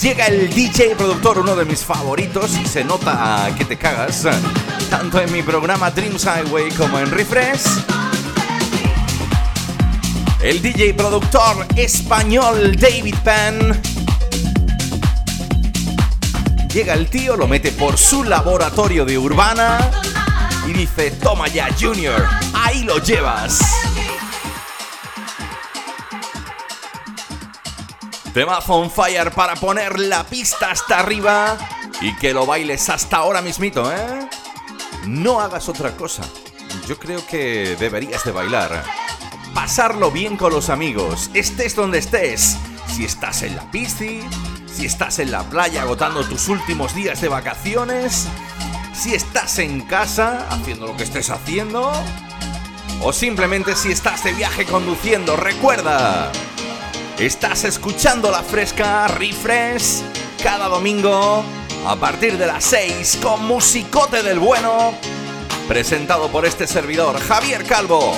llega 0.00 0.26
el 0.26 0.50
DJ 0.50 0.94
productor, 0.96 1.38
uno 1.38 1.56
de 1.56 1.64
mis 1.64 1.84
favoritos, 1.84 2.56
y 2.56 2.66
se 2.66 2.84
nota 2.84 3.52
que 3.56 3.64
te 3.64 3.76
cagas, 3.76 4.26
tanto 4.90 5.20
en 5.20 5.32
mi 5.32 5.42
programa 5.42 5.90
Dreams 5.90 6.24
Highway 6.24 6.70
como 6.72 6.98
en 6.98 7.10
Refresh. 7.10 7.62
El 10.42 10.62
DJ 10.62 10.94
productor 10.94 11.66
español 11.76 12.76
David 12.76 13.14
Penn. 13.24 13.80
Llega 16.72 16.94
el 16.94 17.08
tío, 17.08 17.36
lo 17.36 17.48
mete 17.48 17.72
por 17.72 17.98
su 17.98 18.24
laboratorio 18.24 19.04
de 19.04 19.18
Urbana 19.18 19.90
y 20.66 20.72
dice, 20.72 21.10
toma 21.10 21.48
ya 21.48 21.68
Junior, 21.78 22.24
ahí 22.52 22.84
lo 22.84 22.98
llevas. 22.98 23.58
Temazo 28.38 28.76
on 28.76 28.88
fire 28.88 29.32
para 29.32 29.56
poner 29.56 29.98
la 29.98 30.22
pista 30.22 30.70
hasta 30.70 31.00
arriba 31.00 31.58
y 32.00 32.14
que 32.14 32.32
lo 32.32 32.46
bailes 32.46 32.88
hasta 32.88 33.16
ahora 33.16 33.42
mismito, 33.42 33.90
¿eh? 33.92 34.28
No 35.08 35.40
hagas 35.40 35.68
otra 35.68 35.96
cosa. 35.96 36.22
Yo 36.86 37.00
creo 37.00 37.26
que 37.26 37.74
deberías 37.80 38.22
de 38.22 38.30
bailar. 38.30 38.84
Pasarlo 39.54 40.12
bien 40.12 40.36
con 40.36 40.52
los 40.52 40.70
amigos, 40.70 41.32
estés 41.34 41.74
donde 41.74 41.98
estés. 41.98 42.56
Si 42.86 43.04
estás 43.04 43.42
en 43.42 43.56
la 43.56 43.68
pisci, 43.72 44.20
si 44.72 44.86
estás 44.86 45.18
en 45.18 45.32
la 45.32 45.42
playa 45.42 45.82
agotando 45.82 46.22
tus 46.22 46.46
últimos 46.46 46.94
días 46.94 47.20
de 47.20 47.26
vacaciones, 47.26 48.28
si 48.94 49.16
estás 49.16 49.58
en 49.58 49.80
casa 49.80 50.46
haciendo 50.48 50.86
lo 50.86 50.96
que 50.96 51.02
estés 51.02 51.30
haciendo, 51.30 51.90
o 53.02 53.12
simplemente 53.12 53.74
si 53.74 53.90
estás 53.90 54.22
de 54.22 54.32
viaje 54.32 54.64
conduciendo, 54.64 55.34
recuerda, 55.34 56.30
Estás 57.18 57.64
escuchando 57.64 58.30
la 58.30 58.44
fresca 58.44 59.08
Refresh 59.08 60.02
cada 60.40 60.68
domingo 60.68 61.42
a 61.84 61.96
partir 61.96 62.38
de 62.38 62.46
las 62.46 62.62
6 62.62 63.18
con 63.20 63.44
Musicote 63.44 64.22
del 64.22 64.38
Bueno, 64.38 64.94
presentado 65.66 66.28
por 66.28 66.46
este 66.46 66.68
servidor 66.68 67.18
Javier 67.18 67.64
Calvo. 67.64 68.12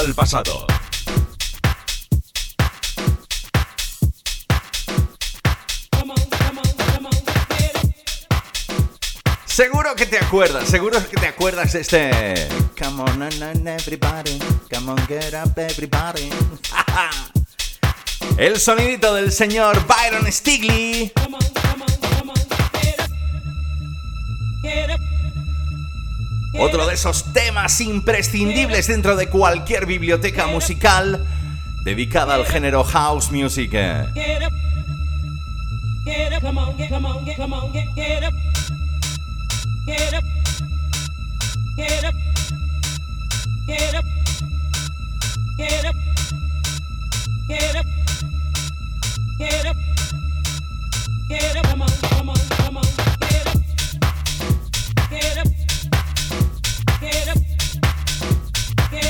Al 0.00 0.14
pasado. 0.14 0.66
Seguro 9.44 9.94
que 9.94 10.06
te 10.06 10.16
acuerdas, 10.16 10.68
seguro 10.68 11.06
que 11.06 11.16
te 11.16 11.26
acuerdas 11.26 11.74
de 11.74 11.80
este. 11.80 12.48
Come 12.78 13.02
on, 13.02 13.68
everybody, 13.68 14.38
come 14.72 14.92
on, 14.92 15.06
get 15.06 15.34
up, 15.34 15.58
everybody. 15.58 16.30
El 18.38 18.58
sonidito 18.58 19.14
del 19.14 19.30
señor 19.32 19.86
Byron 19.86 20.32
Stigley. 20.32 21.12
Otro 26.58 26.86
de 26.86 26.94
esos 26.94 27.32
temas 27.50 27.80
imprescindibles 27.80 28.86
dentro 28.86 29.16
de 29.16 29.28
cualquier 29.28 29.84
biblioteca 29.84 30.46
musical 30.46 31.26
dedicada 31.84 32.36
al 32.36 32.46
género 32.46 32.84
house 32.84 33.32
music. 33.32 33.74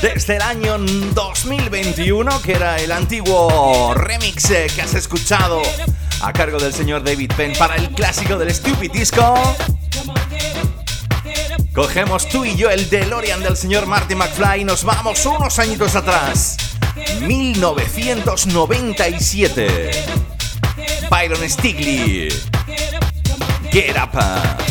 Desde 0.02 0.36
el 0.36 0.42
año 0.42 0.76
2021, 0.78 2.42
que 2.42 2.52
era 2.52 2.76
el 2.76 2.92
antiguo 2.92 3.94
remix 3.94 4.50
eh, 4.50 4.66
que 4.74 4.82
has 4.82 4.92
escuchado 4.94 5.62
a 6.22 6.32
cargo 6.32 6.58
del 6.58 6.72
señor 6.72 7.04
David 7.04 7.32
Penn 7.36 7.52
para 7.58 7.76
el 7.76 7.90
clásico 7.90 8.38
del 8.38 8.54
Stupid 8.54 8.92
Disco. 8.92 9.34
Cogemos 11.74 12.28
tú 12.28 12.44
y 12.44 12.54
yo 12.56 12.70
el 12.70 12.88
DeLorean 12.88 13.42
del 13.42 13.56
señor 13.56 13.86
Marty 13.86 14.14
McFly 14.14 14.60
y 14.62 14.64
nos 14.64 14.84
vamos 14.84 15.26
unos 15.26 15.58
añitos 15.58 15.96
atrás. 15.96 16.56
1997. 17.20 19.90
Byron 21.10 21.48
Stigley. 21.48 22.28
Get 23.70 23.96
Up. 23.96 24.69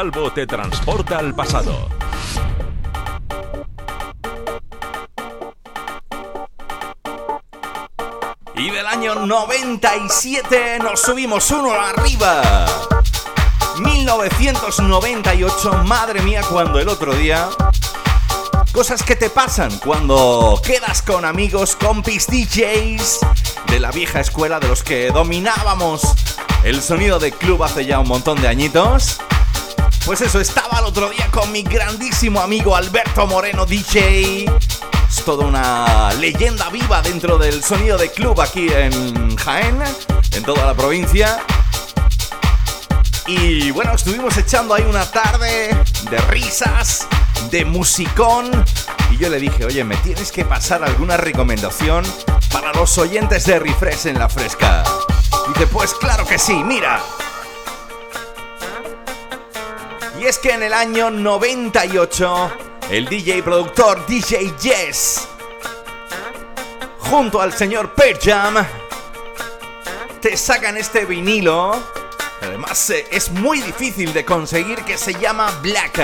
Calvo 0.00 0.32
te 0.32 0.46
transporta 0.46 1.18
al 1.18 1.34
pasado. 1.34 1.76
Y 8.56 8.70
del 8.70 8.86
año 8.86 9.26
97 9.26 10.78
nos 10.78 11.02
subimos 11.02 11.50
uno 11.50 11.72
arriba. 11.72 12.64
1998, 13.80 15.84
madre 15.84 16.22
mía, 16.22 16.40
cuando 16.50 16.78
el 16.78 16.88
otro 16.88 17.12
día... 17.12 17.50
Cosas 18.72 19.02
que 19.02 19.16
te 19.16 19.28
pasan 19.28 19.76
cuando 19.80 20.62
quedas 20.64 21.02
con 21.02 21.26
amigos, 21.26 21.76
compis, 21.76 22.26
DJs 22.26 23.18
de 23.66 23.80
la 23.80 23.90
vieja 23.90 24.20
escuela 24.20 24.60
de 24.60 24.68
los 24.68 24.82
que 24.82 25.10
dominábamos 25.10 26.14
el 26.64 26.80
sonido 26.80 27.18
de 27.18 27.32
club 27.32 27.62
hace 27.64 27.84
ya 27.84 27.98
un 27.98 28.08
montón 28.08 28.40
de 28.40 28.48
añitos. 28.48 29.20
Pues 30.10 30.22
eso, 30.22 30.40
estaba 30.40 30.80
el 30.80 30.86
otro 30.86 31.08
día 31.08 31.28
con 31.30 31.52
mi 31.52 31.62
grandísimo 31.62 32.40
amigo 32.40 32.74
Alberto 32.74 33.28
Moreno 33.28 33.64
DJ. 33.64 34.44
Es 35.08 35.24
toda 35.24 35.46
una 35.46 36.12
leyenda 36.14 36.68
viva 36.68 37.00
dentro 37.00 37.38
del 37.38 37.62
sonido 37.62 37.96
de 37.96 38.10
club 38.10 38.40
aquí 38.40 38.66
en 38.72 39.36
Jaén, 39.36 39.80
en 40.32 40.42
toda 40.42 40.66
la 40.66 40.74
provincia. 40.74 41.38
Y 43.28 43.70
bueno, 43.70 43.94
estuvimos 43.94 44.36
echando 44.36 44.74
ahí 44.74 44.82
una 44.82 45.08
tarde 45.08 45.78
de 46.10 46.18
risas, 46.22 47.06
de 47.52 47.64
musicón. 47.64 48.64
Y 49.12 49.16
yo 49.16 49.28
le 49.28 49.38
dije, 49.38 49.64
oye, 49.64 49.84
me 49.84 49.96
tienes 49.98 50.32
que 50.32 50.44
pasar 50.44 50.82
alguna 50.82 51.18
recomendación 51.18 52.02
para 52.50 52.72
los 52.72 52.98
oyentes 52.98 53.46
de 53.46 53.60
Refresh 53.60 54.08
en 54.08 54.18
la 54.18 54.28
Fresca. 54.28 54.82
Dice, 55.54 55.68
pues 55.68 55.94
claro 55.94 56.26
que 56.26 56.36
sí, 56.36 56.64
mira. 56.64 57.00
Es 60.30 60.38
que 60.38 60.52
en 60.52 60.62
el 60.62 60.72
año 60.72 61.10
98, 61.10 62.52
el 62.88 63.06
DJ 63.06 63.42
productor 63.42 64.06
DJ 64.06 64.54
Jess, 64.60 65.26
junto 67.00 67.40
al 67.40 67.52
señor 67.52 67.92
Jam, 68.22 68.64
te 70.20 70.36
sacan 70.36 70.76
este 70.76 71.04
vinilo. 71.04 71.72
Además, 72.42 72.90
eh, 72.90 73.08
es 73.10 73.32
muy 73.32 73.60
difícil 73.60 74.12
de 74.12 74.24
conseguir 74.24 74.84
que 74.84 74.96
se 74.96 75.14
llama 75.14 75.50
Black. 75.62 75.98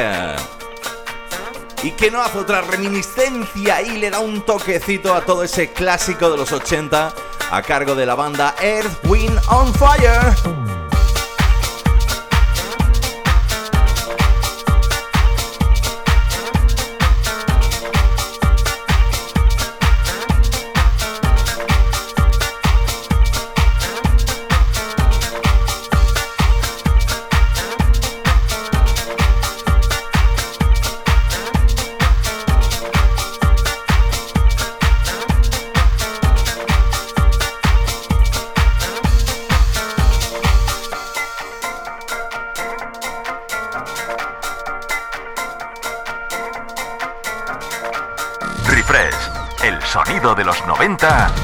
Y 1.84 1.92
que 1.92 2.10
no 2.10 2.20
hace 2.20 2.38
otra 2.38 2.62
reminiscencia 2.62 3.80
y 3.80 3.96
le 3.98 4.10
da 4.10 4.18
un 4.18 4.44
toquecito 4.44 5.14
a 5.14 5.24
todo 5.24 5.44
ese 5.44 5.70
clásico 5.70 6.30
de 6.30 6.36
los 6.36 6.50
80 6.50 7.14
a 7.52 7.62
cargo 7.62 7.94
de 7.94 8.04
la 8.06 8.16
banda 8.16 8.56
Earth, 8.60 9.04
Wind 9.04 9.38
on 9.50 9.72
Fire. 9.74 10.65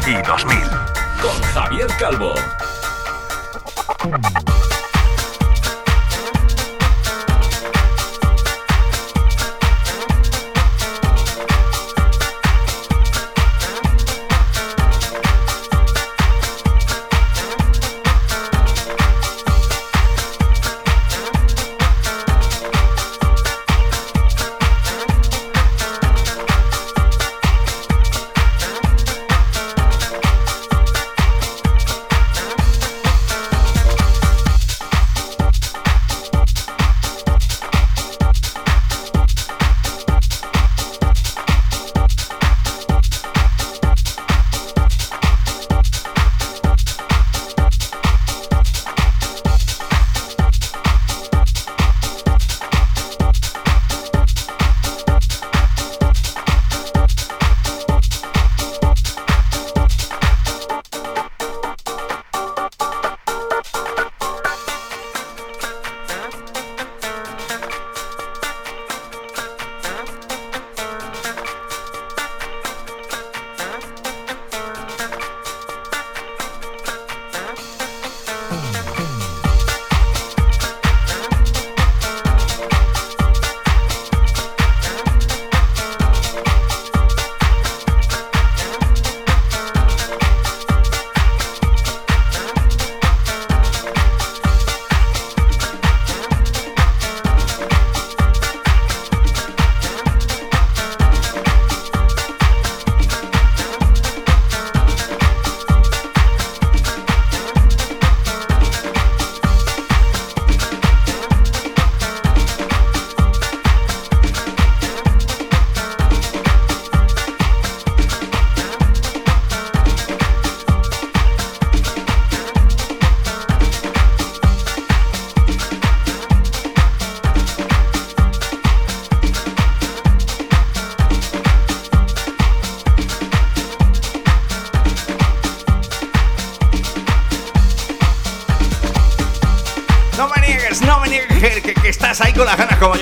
Y 0.09 0.21
2000. 0.27 0.59
Con 1.21 1.43
Javier 1.55 1.87
Calvo. 2.01 2.35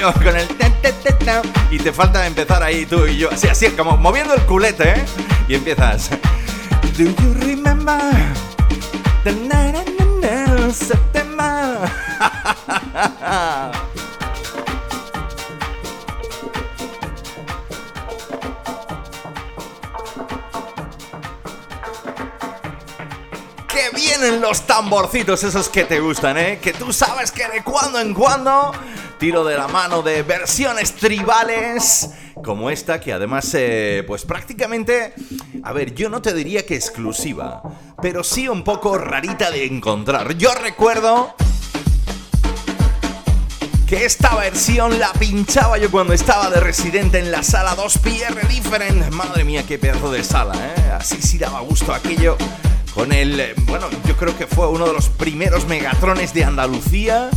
Con 0.01 0.35
el 0.35 0.49
y 1.71 1.79
te 1.79 1.93
falta 1.93 2.27
empezar 2.27 2.63
ahí 2.63 2.87
tú 2.87 3.07
y 3.07 3.19
yo, 3.19 3.31
así, 3.31 3.49
así, 3.49 3.69
como 3.71 3.99
moviendo 3.99 4.33
el 4.35 4.41
culete, 4.43 4.95
¿eh? 4.95 5.05
Y 5.47 5.55
empiezas. 5.55 6.09
Do 6.97 7.05
you 7.05 7.35
remember 7.41 8.01
the 9.25 9.33
night 9.33 9.77
September? 10.73 11.79
¡Qué 23.69 23.91
vienen 23.95 24.41
los 24.41 24.63
tamborcitos 24.63 25.45
esos 25.45 25.69
que 25.69 25.85
te 25.85 26.01
gustan, 26.01 26.39
¿eh? 26.39 26.59
Que 26.61 26.73
tú 26.73 26.91
sabes 26.93 27.31
que 27.31 27.47
de 27.49 27.63
cuando 27.63 28.01
en 28.01 28.15
cuando 28.15 28.73
tiro 29.21 29.45
de 29.45 29.55
la 29.55 29.69
mano 29.69 30.01
de 30.01 30.23
versiones 30.23 30.95
tribales 30.95 32.09
como 32.43 32.71
esta 32.71 32.99
que 32.99 33.13
además 33.13 33.51
eh, 33.53 34.03
pues 34.07 34.25
prácticamente 34.25 35.13
a 35.63 35.75
ver 35.75 35.95
yo 35.95 36.09
no 36.09 36.23
te 36.23 36.33
diría 36.33 36.65
que 36.65 36.75
exclusiva 36.75 37.63
pero 38.01 38.25
sí 38.25 38.49
un 38.49 38.65
poco 38.65 38.97
rarita 38.97 39.51
de 39.51 39.67
encontrar 39.67 40.39
yo 40.39 40.55
recuerdo 40.55 41.35
que 43.87 44.07
esta 44.07 44.35
versión 44.37 44.99
la 44.99 45.13
pinchaba 45.13 45.77
yo 45.77 45.91
cuando 45.91 46.15
estaba 46.15 46.49
de 46.49 46.61
residente 46.61 47.19
en 47.19 47.31
la 47.31 47.43
sala 47.43 47.77
2PR 47.77 48.47
Different. 48.47 49.11
Madre 49.11 49.43
mía, 49.43 49.65
qué 49.67 49.81
pedazo 49.81 50.13
de 50.13 50.23
sala, 50.23 50.55
¿eh? 50.55 50.93
Así 50.93 51.21
sí 51.21 51.39
daba 51.39 51.59
gusto 51.59 51.93
aquello 51.93 52.37
con 52.95 53.13
el... 53.13 53.53
Bueno, 53.67 53.89
yo 54.07 54.17
creo 54.17 54.39
que 54.39 54.47
fue 54.47 54.69
uno 54.69 54.87
de 54.87 54.93
los 54.93 55.09
primeros 55.09 55.67
megatrones 55.67 56.33
de 56.35 56.45
Andalucía 56.45 57.31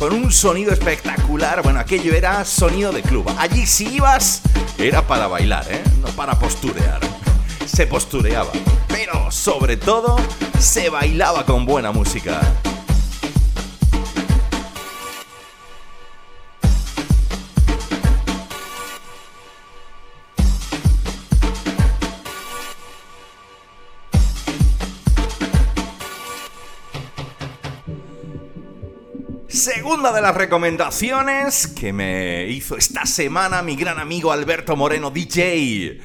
con 0.00 0.14
un 0.14 0.32
sonido 0.32 0.72
espectacular. 0.72 1.62
Bueno, 1.62 1.78
aquello 1.78 2.14
era 2.14 2.42
sonido 2.46 2.90
de 2.90 3.02
club. 3.02 3.30
Allí 3.36 3.66
si 3.66 3.86
ibas 3.96 4.40
era 4.78 5.06
para 5.06 5.28
bailar, 5.28 5.70
¿eh? 5.70 5.82
No 6.00 6.08
para 6.08 6.38
posturear. 6.38 7.00
Se 7.66 7.86
postureaba, 7.86 8.50
pero 8.88 9.30
sobre 9.30 9.76
todo 9.76 10.16
se 10.58 10.88
bailaba 10.88 11.44
con 11.44 11.66
buena 11.66 11.92
música. 11.92 12.40
Segunda 29.90 30.12
de 30.12 30.22
las 30.22 30.36
recomendaciones 30.36 31.66
que 31.66 31.92
me 31.92 32.46
hizo 32.46 32.76
esta 32.76 33.04
semana 33.06 33.60
mi 33.60 33.74
gran 33.74 33.98
amigo 33.98 34.30
Alberto 34.30 34.76
Moreno 34.76 35.10
DJ. 35.10 36.00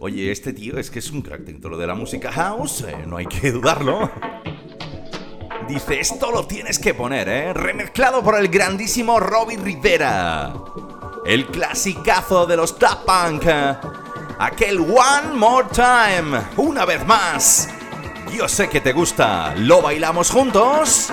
Oye, 0.00 0.32
este 0.32 0.54
tío 0.54 0.78
es 0.78 0.90
que 0.90 1.00
es 1.00 1.10
un 1.10 1.20
crack 1.20 1.42
dentro 1.42 1.76
de 1.76 1.86
la 1.86 1.94
música 1.94 2.32
house, 2.32 2.86
eh, 2.88 3.04
no 3.06 3.18
hay 3.18 3.26
que 3.26 3.52
dudarlo. 3.52 4.10
Dice, 5.68 6.00
esto 6.00 6.30
lo 6.30 6.46
tienes 6.46 6.78
que 6.78 6.94
poner, 6.94 7.28
¿eh? 7.28 7.52
Remezclado 7.52 8.24
por 8.24 8.38
el 8.38 8.48
grandísimo 8.48 9.20
Robbie 9.20 9.58
Rivera. 9.58 10.54
El 11.26 11.44
clasicazo 11.48 12.46
de 12.46 12.56
los 12.56 12.78
Tap 12.78 13.04
Punk. 13.04 13.44
Aquel 14.38 14.80
One 14.80 15.34
More 15.34 15.68
Time. 15.74 16.40
Una 16.56 16.86
vez 16.86 17.04
más. 17.04 17.68
Yo 18.34 18.48
sé 18.48 18.70
que 18.70 18.80
te 18.80 18.94
gusta. 18.94 19.54
¿Lo 19.56 19.82
bailamos 19.82 20.30
juntos? 20.30 21.12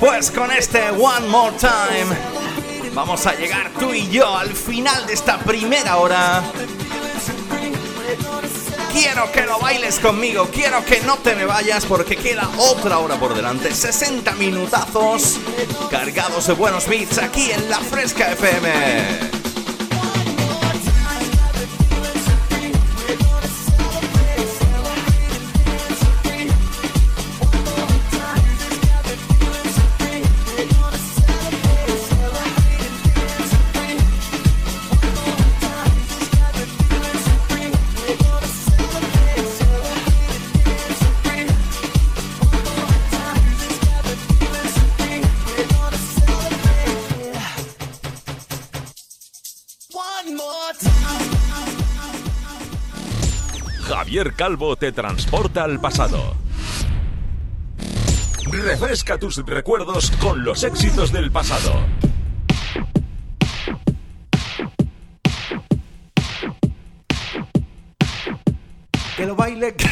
Pues 0.00 0.30
con 0.30 0.50
este 0.50 0.90
One 0.90 1.28
More 1.28 1.56
Time 1.58 2.16
vamos 2.94 3.26
a 3.26 3.34
llegar 3.34 3.70
tú 3.78 3.92
y 3.92 4.08
yo 4.08 4.36
al 4.36 4.52
final 4.52 5.06
de 5.06 5.12
esta 5.12 5.38
primera 5.38 5.96
hora. 5.96 6.42
Quiero 8.92 9.30
que 9.30 9.42
lo 9.42 9.58
bailes 9.58 9.98
conmigo, 10.00 10.48
quiero 10.50 10.82
que 10.82 11.00
no 11.02 11.18
te 11.18 11.34
me 11.34 11.44
vayas 11.44 11.84
porque 11.84 12.16
queda 12.16 12.48
otra 12.56 12.98
hora 12.98 13.16
por 13.16 13.34
delante. 13.34 13.74
60 13.74 14.32
minutazos 14.32 15.36
cargados 15.90 16.46
de 16.46 16.54
buenos 16.54 16.88
beats 16.88 17.18
aquí 17.18 17.50
en 17.50 17.68
la 17.68 17.78
Fresca 17.80 18.32
FM. 18.32 19.35
Calvo 54.34 54.76
te 54.76 54.92
transporta 54.92 55.64
al 55.64 55.80
pasado. 55.80 56.34
Refresca 58.50 59.18
tus 59.18 59.44
recuerdos 59.44 60.10
con 60.12 60.44
los 60.44 60.64
éxitos 60.64 61.12
del 61.12 61.30
pasado. 61.30 61.84
Que 69.16 69.26
lo 69.26 69.36
baile. 69.36 69.74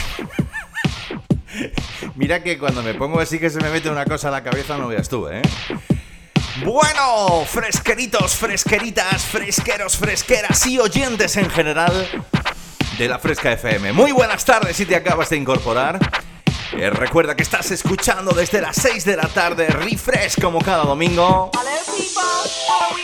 Mira 2.14 2.42
que 2.42 2.58
cuando 2.58 2.82
me 2.82 2.94
pongo 2.94 3.20
así 3.20 3.38
que 3.38 3.50
se 3.50 3.60
me 3.60 3.70
mete 3.70 3.90
una 3.90 4.04
cosa 4.04 4.28
a 4.28 4.30
la 4.30 4.42
cabeza, 4.42 4.78
no 4.78 4.88
veas 4.88 5.08
tú, 5.08 5.28
¿eh? 5.28 5.42
Bueno, 6.64 7.44
fresqueritos, 7.46 8.36
fresqueritas, 8.36 9.24
fresqueros, 9.24 9.96
fresqueras 9.96 10.64
y 10.66 10.78
oyentes 10.78 11.36
en 11.36 11.50
general 11.50 12.08
de 12.98 13.08
la 13.08 13.18
Fresca 13.18 13.52
FM. 13.52 13.92
Muy 13.92 14.12
buenas 14.12 14.44
tardes 14.44 14.76
si 14.76 14.86
te 14.86 14.94
acabas 14.94 15.30
de 15.30 15.36
incorporar. 15.36 15.98
Eh, 16.72 16.90
recuerda 16.90 17.34
que 17.34 17.42
estás 17.42 17.70
escuchando 17.70 18.32
desde 18.32 18.60
las 18.60 18.76
6 18.76 19.04
de 19.04 19.16
la 19.16 19.26
tarde 19.28 19.66
Refresh 19.66 20.40
como 20.40 20.60
cada 20.60 20.84
domingo. 20.84 21.50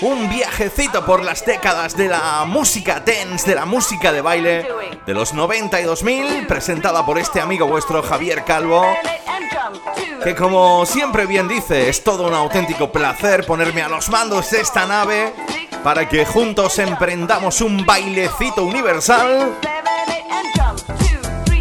Un 0.03 0.28
viajecito 0.28 1.05
por 1.05 1.24
las 1.24 1.45
décadas 1.45 1.97
de 1.97 2.09
la 2.09 2.45
música 2.47 3.01
dance, 3.01 3.49
de 3.49 3.55
la 3.55 3.64
música 3.64 4.12
de 4.12 4.20
baile 4.20 4.66
de 5.07 5.14
los 5.14 5.34
92.000, 5.34 6.47
presentada 6.47 7.05
por 7.05 7.18
este 7.18 7.41
amigo 7.41 7.66
vuestro 7.66 8.03
Javier 8.03 8.45
Calvo. 8.45 8.84
Que 10.22 10.34
como 10.34 10.86
siempre 10.86 11.26
bien 11.26 11.49
dice, 11.49 11.88
es 11.88 12.05
todo 12.05 12.28
un 12.28 12.34
auténtico 12.34 12.93
placer 12.93 13.45
ponerme 13.47 13.82
a 13.82 13.88
los 13.88 14.09
mandos 14.09 14.51
de 14.51 14.61
esta 14.61 14.86
nave 14.86 15.32
para 15.82 16.09
que 16.09 16.26
juntos 16.26 16.78
emprendamos 16.78 17.61
un 17.61 17.86
bailecito 17.86 18.64
universal 18.64 19.57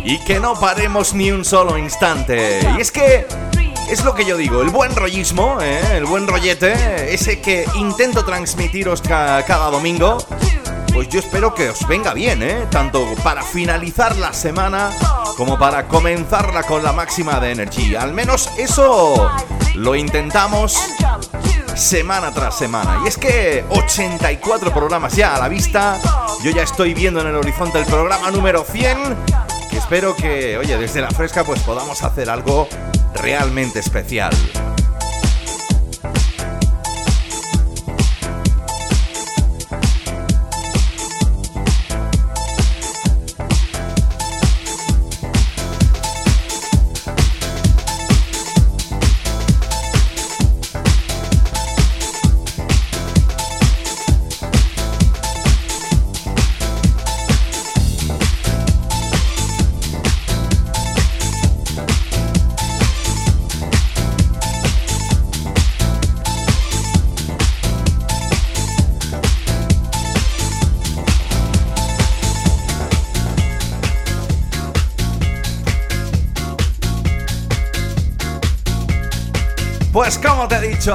y 0.10 0.18
que 0.18 0.40
no 0.40 0.60
paremos 0.60 1.14
ni 1.14 1.32
un 1.32 1.46
solo 1.46 1.78
instante. 1.78 2.68
Y 2.76 2.82
es 2.82 2.92
que 2.92 3.28
es 3.92 4.04
lo 4.04 4.16
que 4.16 4.26
yo 4.26 4.38
digo, 4.38 4.64
el 4.64 4.70
buen 4.70 4.96
rollismo, 4.96 5.60
¿eh? 5.62 5.80
el 5.94 6.06
buen 6.06 6.26
rollete, 6.26 7.14
ese 7.14 7.40
que 7.42 7.66
intento 7.76 8.26
transmitiros 8.26 9.02
cada 9.02 9.70
domingo, 9.70 10.18
pues 10.94 11.10
yo 11.10 11.20
espero 11.20 11.54
que 11.54 11.70
os 11.70 11.88
venga 11.88 12.16
bien, 12.16 12.42
¿eh? 12.42 12.66
tanto 12.72 13.06
para 13.24 13.44
finalizar 13.44 14.16
la 14.16 14.34
semana 14.34 14.90
como 15.38 15.60
para 15.60 15.88
comenzarla 15.88 16.64
con 16.64 16.82
la 16.82 16.92
máxima 16.92 17.40
de 17.40 17.52
energía. 17.52 18.02
Al 18.02 18.12
menos 18.12 18.50
eso 18.58 19.30
lo 19.76 19.94
intentamos 19.94 20.76
semana 21.76 22.32
tras 22.32 22.58
semana. 22.58 23.02
Y 23.06 23.10
es 23.10 23.18
que 23.18 23.64
84 23.70 24.74
programas 24.74 25.16
ya 25.16 25.36
a 25.36 25.40
la 25.40 25.50
vista, 25.50 26.00
yo 26.44 26.50
ya 26.50 26.64
estoy 26.64 26.96
viendo 26.96 27.22
en 27.22 27.28
el 27.28 27.36
horizonte 27.36 27.78
el 27.78 27.86
programa 27.86 28.32
número 28.32 28.64
100 28.64 29.49
espero 29.78 30.16
que, 30.16 30.58
oye, 30.58 30.78
desde 30.78 31.02
la 31.02 31.10
fresca 31.10 31.44
pues 31.44 31.62
podamos 31.62 32.04
hacer 32.04 32.30
algo 32.30 32.68
realmente 33.14 33.80
especial. 33.80 34.34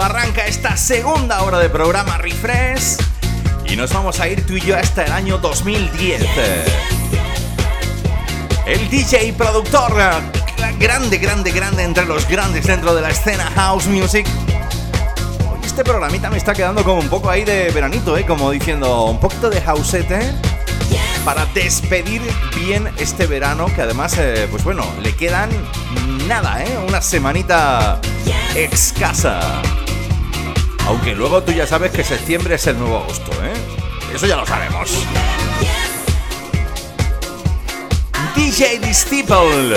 arranca 0.00 0.46
esta 0.46 0.76
segunda 0.76 1.42
hora 1.42 1.58
de 1.58 1.68
programa 1.68 2.18
Refresh 2.18 2.96
y 3.66 3.76
nos 3.76 3.92
vamos 3.92 4.18
a 4.18 4.28
ir 4.28 4.44
tú 4.46 4.54
y 4.54 4.60
yo 4.60 4.76
hasta 4.76 5.04
el 5.04 5.12
año 5.12 5.38
2010. 5.38 6.22
El 8.66 8.90
DJ 8.90 9.26
y 9.26 9.32
productor 9.32 9.92
grande, 10.78 11.18
grande, 11.18 11.50
grande 11.52 11.82
entre 11.82 12.06
los 12.06 12.26
grandes 12.26 12.66
dentro 12.66 12.94
de 12.94 13.02
la 13.02 13.10
escena 13.10 13.44
house 13.54 13.86
music. 13.86 14.26
Este 15.64 15.84
programita 15.84 16.30
me 16.30 16.38
está 16.38 16.54
quedando 16.54 16.82
como 16.82 17.00
un 17.00 17.08
poco 17.08 17.30
ahí 17.30 17.44
de 17.44 17.70
veranito, 17.70 18.16
¿eh? 18.16 18.24
como 18.24 18.50
diciendo 18.50 19.04
un 19.04 19.20
poquito 19.20 19.50
de 19.50 19.62
hausete 19.64 20.32
para 21.24 21.46
despedir 21.46 22.22
bien 22.56 22.88
este 22.98 23.26
verano 23.26 23.66
que 23.74 23.82
además, 23.82 24.16
eh, 24.18 24.48
pues 24.50 24.64
bueno, 24.64 24.86
le 25.02 25.14
quedan 25.14 25.50
nada, 26.26 26.64
¿eh? 26.64 26.78
Una 26.86 27.00
semanita 27.00 28.00
escasa. 28.54 29.62
Aunque 30.86 31.14
luego 31.14 31.42
tú 31.42 31.52
ya 31.52 31.66
sabes 31.66 31.90
que 31.92 32.04
septiembre 32.04 32.56
es 32.56 32.66
el 32.66 32.78
nuevo 32.78 32.98
agosto, 32.98 33.30
¿eh? 33.42 33.52
Eso 34.14 34.26
ya 34.26 34.36
lo 34.36 34.46
sabemos. 34.46 34.90
DJ 38.36 38.78
Disciple, 38.80 39.76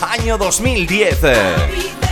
año 0.00 0.36
2010. 0.38 2.05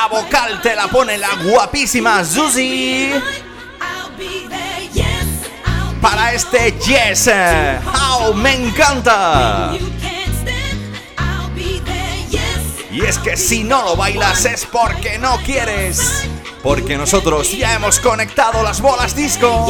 La 0.00 0.06
vocal 0.06 0.62
te 0.62 0.76
la 0.76 0.86
pone 0.86 1.18
la 1.18 1.30
guapísima 1.42 2.24
Zuzi. 2.24 3.10
Para 6.00 6.32
este 6.34 6.70
Yes, 6.86 7.28
How 7.84 8.32
me 8.32 8.54
encanta. 8.54 9.72
Y 12.92 13.04
es 13.04 13.18
que 13.18 13.36
si 13.36 13.64
no 13.64 13.82
lo 13.82 13.96
bailas 13.96 14.44
es 14.44 14.66
porque 14.66 15.18
no 15.18 15.36
quieres. 15.38 16.28
Porque 16.62 16.96
nosotros 16.96 17.50
ya 17.50 17.74
hemos 17.74 17.98
conectado 17.98 18.62
las 18.62 18.80
bolas 18.80 19.16
disco. 19.16 19.66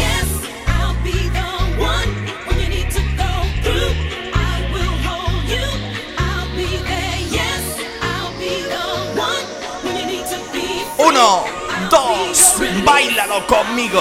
Uno, 11.18 11.44
dos, 11.90 12.54
bailalo 12.84 13.44
conmigo. 13.48 14.00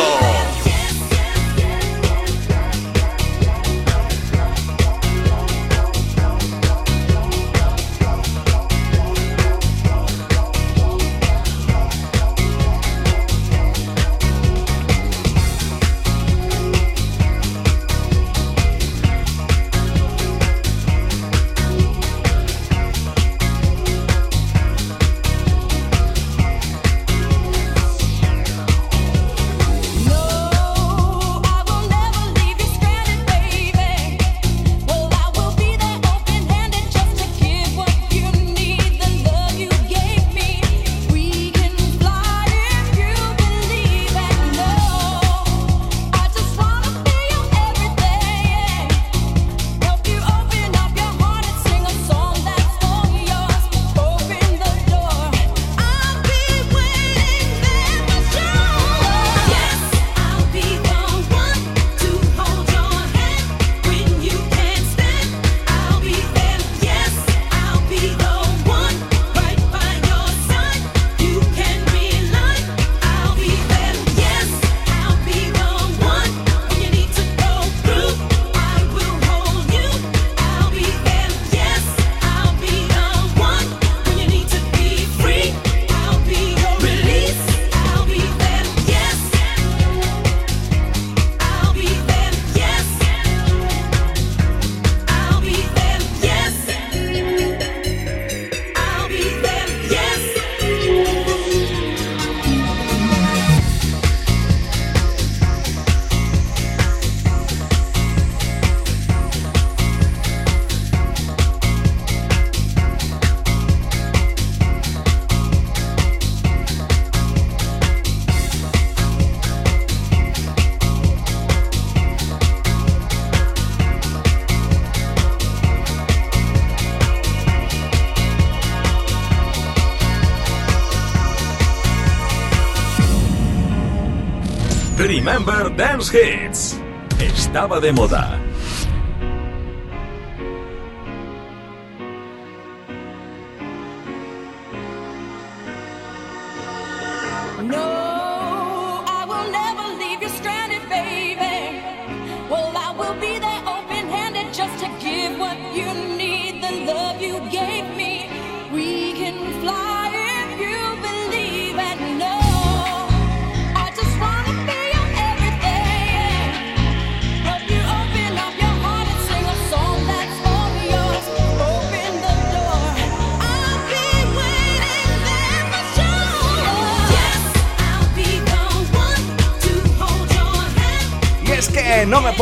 Dance 135.77 136.09
Hits. 136.11 136.81
Estaba 137.21 137.79
de 137.79 137.91
moda. 137.91 138.46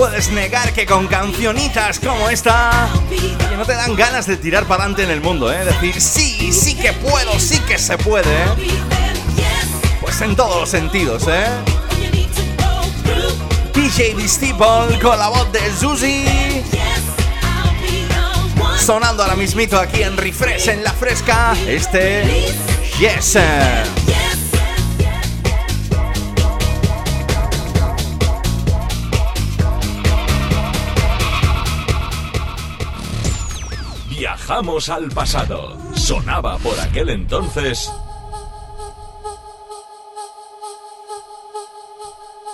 Puedes 0.07 0.29
negar 0.29 0.71
que 0.71 0.85
con 0.85 1.07
cancionitas 1.07 1.99
como 1.99 2.29
esta, 2.29 2.87
que 3.09 3.55
no 3.57 3.65
te 3.65 3.73
dan 3.73 3.95
ganas 3.95 4.27
de 4.27 4.37
tirar 4.37 4.65
para 4.65 4.83
adelante 4.83 5.01
en 5.01 5.09
el 5.09 5.19
mundo, 5.19 5.51
¿eh? 5.51 5.65
Decir, 5.65 5.99
sí, 5.99 6.53
sí 6.53 6.75
que 6.75 6.93
puedo, 6.93 7.39
sí 7.39 7.57
que 7.61 7.79
se 7.79 7.97
puede, 7.97 8.31
¿eh? 8.31 8.47
Pues 10.01 10.21
en 10.21 10.35
todos 10.35 10.57
los 10.57 10.69
sentidos, 10.69 11.23
¿eh? 11.27 11.47
DJ 13.73 14.13
Disciple 14.13 14.99
con 15.01 15.17
la 15.17 15.29
voz 15.29 15.51
de 15.51 15.59
Zuzi. 15.71 16.25
Sonando 18.77 19.23
ahora 19.23 19.35
mismito 19.35 19.79
aquí 19.79 20.03
en 20.03 20.17
Refresh, 20.17 20.67
en 20.67 20.83
la 20.83 20.93
fresca, 20.93 21.55
este 21.65 22.53
Yes. 22.99 23.39
Viajamos 34.55 34.87
al 34.87 35.11
pasado. 35.11 35.75
Sonaba 35.95 36.57
por 36.59 36.79
aquel 36.79 37.09
entonces. 37.09 37.91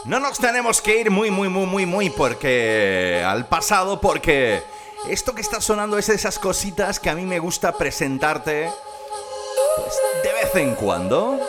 No 0.06 0.20
nos 0.20 0.40
tenemos 0.40 0.82
que 0.82 1.00
ir 1.00 1.12
muy, 1.12 1.30
muy, 1.30 1.48
muy, 1.48 1.68
muy, 1.68 1.86
muy 1.86 2.10
porque 2.10 3.24
al 3.24 3.46
pasado, 3.46 4.02
porque 4.02 4.64
esto 5.10 5.36
que 5.36 5.42
está 5.42 5.62
sonando 5.62 6.00
es 6.00 6.08
de 6.08 6.16
esas 6.16 6.40
cositas 6.40 7.00
que 7.00 7.12
a 7.12 7.14
mí 7.14 7.22
me 7.22 7.38
gusta 7.38 7.78
presentarte 7.78 8.74
pues, 9.76 9.94
de 10.24 10.34
vez 10.34 10.56
en 10.56 10.74
cuando. 10.74 11.40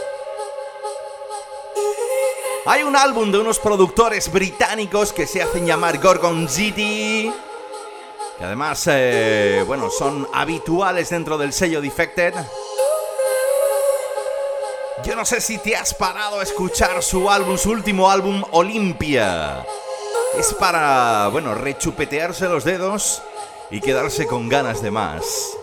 Hay 2.67 2.83
un 2.83 2.95
álbum 2.95 3.33
de 3.33 3.39
unos 3.39 3.59
productores 3.59 4.31
británicos 4.31 5.15
que 5.15 5.27
se 5.27 5.41
hacen 5.41 5.65
llamar 5.65 5.97
Gorgon 5.97 6.47
City 6.47 7.33
y 8.43 8.45
además, 8.45 8.89
eh, 8.91 9.63
bueno, 9.69 9.89
son 9.89 10.27
habituales 10.35 11.11
dentro 11.11 11.39
del 11.39 11.53
sello 11.53 11.81
Defected. 11.81 12.35
Yo 15.05 15.15
no 15.15 15.25
sé 15.25 15.41
si 15.41 15.59
te 15.59 15.77
has 15.77 15.95
parado 15.95 16.41
a 16.41 16.43
escuchar 16.43 17.05
su 17.05 17.31
álbum, 17.31 17.57
su 17.57 17.71
último 17.71 18.11
álbum, 18.11 18.43
Olympia. 18.51 19.65
Es 20.37 20.55
para, 20.55 21.29
bueno, 21.29 21.55
rechupetearse 21.55 22.49
los 22.49 22.65
dedos 22.65 23.23
y 23.71 23.81
quedarse 23.81 24.27
con 24.27 24.49
ganas 24.49 24.83
de 24.83 24.91
más. 24.91 25.57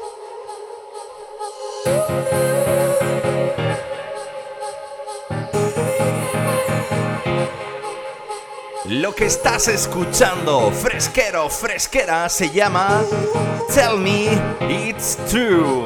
Lo 8.90 9.14
que 9.14 9.28
estás 9.28 9.68
escuchando, 9.68 10.72
fresquero, 10.72 11.48
fresquera, 11.48 12.28
se 12.28 12.50
llama 12.50 13.04
Tell 13.72 14.00
Me 14.00 14.30
It's 14.68 15.16
True. 15.30 15.86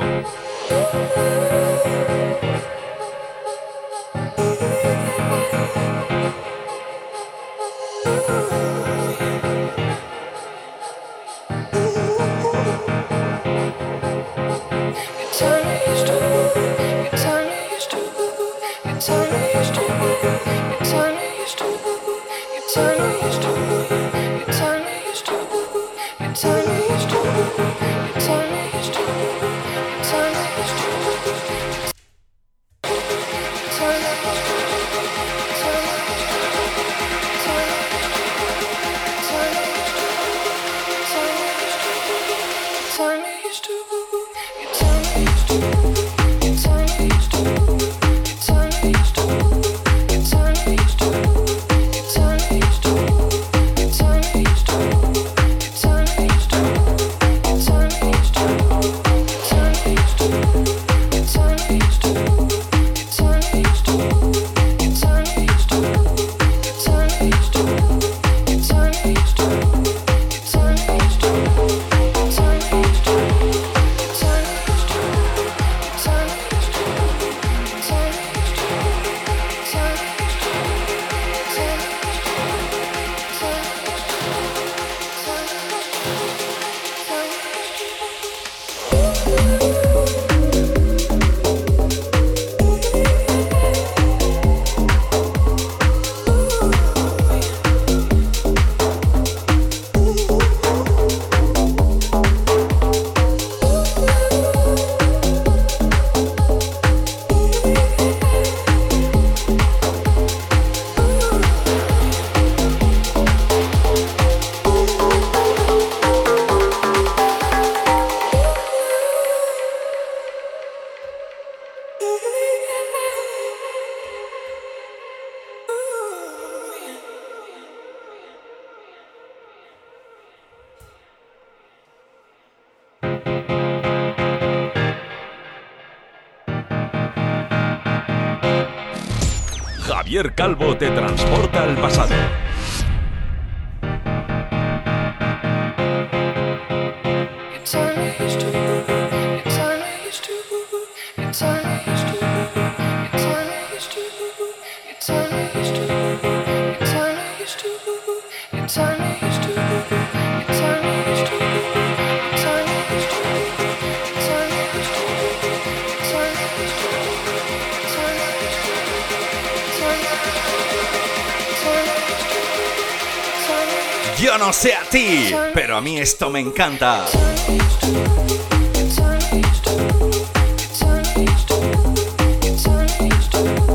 Yo 174.24 174.38
no 174.38 174.54
sé 174.54 174.74
a 174.74 174.90
ti, 174.90 175.36
pero 175.54 175.76
a 175.76 175.82
mí 175.82 175.98
esto 176.00 176.30
me 176.30 176.40
encanta. 176.40 177.06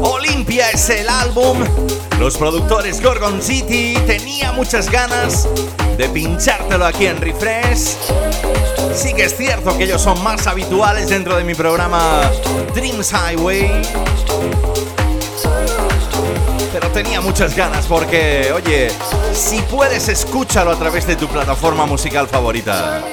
Olimpia 0.01 0.71
es 0.71 0.89
el 0.89 1.07
álbum. 1.07 1.59
Los 2.19 2.39
productores 2.39 3.03
Gorgon 3.03 3.43
City 3.43 3.95
tenía 4.07 4.53
muchas 4.53 4.91
ganas 4.91 5.47
de 5.99 6.09
pinchártelo 6.09 6.87
aquí 6.87 7.05
en 7.05 7.21
Refresh. 7.21 7.99
Sí 8.95 9.13
que 9.13 9.25
es 9.25 9.37
cierto 9.37 9.77
que 9.77 9.85
ellos 9.85 10.01
son 10.01 10.23
más 10.25 10.47
habituales 10.47 11.11
dentro 11.11 11.37
de 11.37 11.45
mi 11.45 11.55
programa 11.55 12.23
Dreams 12.75 13.13
Highway. 13.13 13.83
Tenía 16.99 17.21
muchas 17.21 17.55
ganas 17.55 17.87
porque, 17.87 18.51
oye, 18.53 18.91
si 19.33 19.63
puedes, 19.63 20.09
escúchalo 20.09 20.73
a 20.73 20.77
través 20.77 21.07
de 21.07 21.15
tu 21.15 21.29
plataforma 21.29 21.87
musical 21.87 22.27
favorita. 22.27 23.05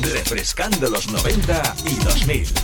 Refrescando 0.00 0.88
los 0.88 1.08
90 1.08 1.74
y 1.86 1.94
2000. 2.04 2.54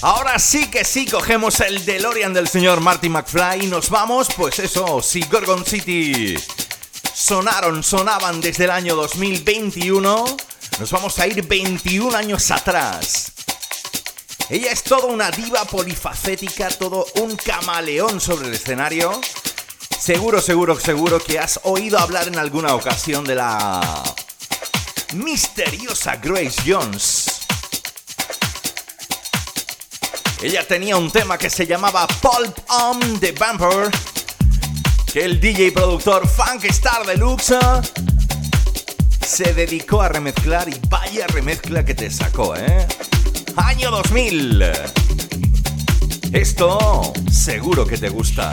Ahora 0.00 0.38
sí 0.38 0.70
que 0.70 0.86
sí, 0.86 1.04
cogemos 1.04 1.60
el 1.60 1.84
DeLorean 1.84 2.32
del 2.32 2.48
señor 2.48 2.80
Marty 2.80 3.10
McFly 3.10 3.64
y 3.64 3.66
nos 3.66 3.90
vamos, 3.90 4.28
pues 4.34 4.58
eso, 4.58 5.02
si 5.02 5.20
Gorgon 5.24 5.66
City 5.66 6.34
sonaron, 7.12 7.82
sonaban 7.82 8.40
desde 8.40 8.64
el 8.64 8.70
año 8.70 8.96
2021, 8.96 10.24
nos 10.78 10.90
vamos 10.90 11.18
a 11.18 11.26
ir 11.26 11.46
21 11.46 12.16
años 12.16 12.50
atrás. 12.50 13.32
Ella 14.50 14.72
es 14.72 14.82
toda 14.82 15.06
una 15.06 15.30
diva 15.30 15.64
polifacética, 15.64 16.68
todo 16.68 17.06
un 17.20 17.36
camaleón 17.36 18.20
sobre 18.20 18.48
el 18.48 18.54
escenario. 18.54 19.20
Seguro, 19.98 20.40
seguro, 20.40 20.78
seguro 20.78 21.18
que 21.18 21.38
has 21.38 21.60
oído 21.62 21.98
hablar 21.98 22.28
en 22.28 22.38
alguna 22.38 22.74
ocasión 22.74 23.24
de 23.24 23.36
la 23.36 24.02
misteriosa 25.14 26.16
Grace 26.16 26.60
Jones. 26.66 27.26
Ella 30.42 30.66
tenía 30.66 30.96
un 30.96 31.10
tema 31.10 31.38
que 31.38 31.48
se 31.48 31.66
llamaba 31.66 32.06
Pulp 32.06 32.58
on 32.68 33.20
the 33.20 33.32
Bumper, 33.32 33.90
que 35.10 35.24
el 35.24 35.40
DJ 35.40 35.72
productor 35.72 36.28
Funk 36.28 36.64
Star 36.64 37.06
Deluxe 37.06 37.58
se 39.24 39.54
dedicó 39.54 40.02
a 40.02 40.08
remezclar 40.08 40.68
y 40.68 40.78
vaya 40.88 41.26
remezcla 41.26 41.84
que 41.84 41.94
te 41.94 42.10
sacó, 42.10 42.54
¿eh? 42.56 42.86
Año 43.56 43.90
2000. 43.90 44.62
Esto 46.32 47.12
seguro 47.30 47.86
que 47.86 47.96
te 47.96 48.08
gusta. 48.10 48.52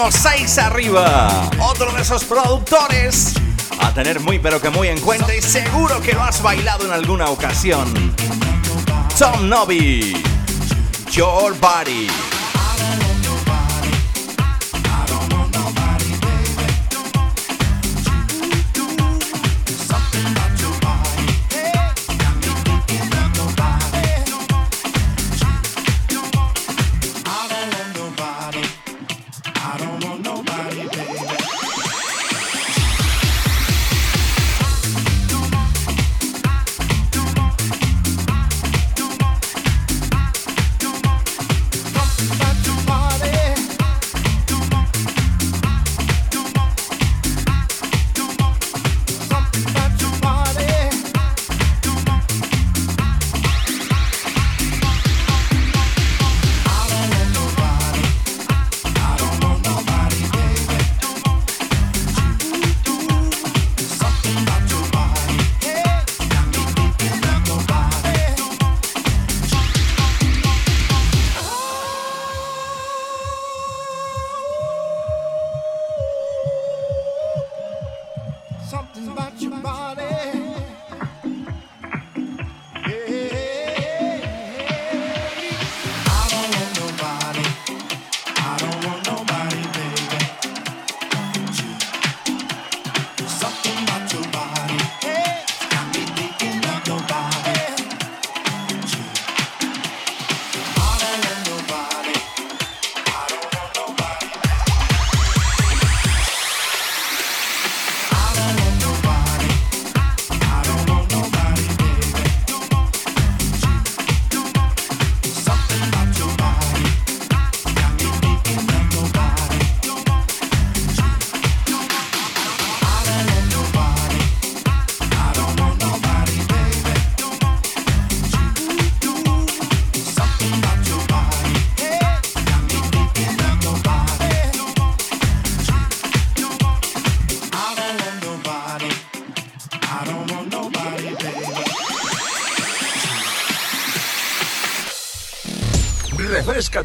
Subimos 0.00 0.14
6 0.14 0.58
arriba. 0.58 1.50
Otro 1.58 1.92
de 1.92 2.00
esos 2.00 2.24
productores. 2.24 3.34
A 3.80 3.92
tener 3.92 4.18
muy 4.18 4.38
pero 4.38 4.58
que 4.58 4.70
muy 4.70 4.88
en 4.88 4.98
cuenta 4.98 5.34
y 5.34 5.42
seguro 5.42 6.00
que 6.00 6.14
lo 6.14 6.22
has 6.22 6.40
bailado 6.42 6.86
en 6.86 6.92
alguna 6.92 7.26
ocasión. 7.26 7.92
Tom 9.18 9.46
Novi. 9.46 10.14
Your 11.12 11.54
Body. 11.58 12.29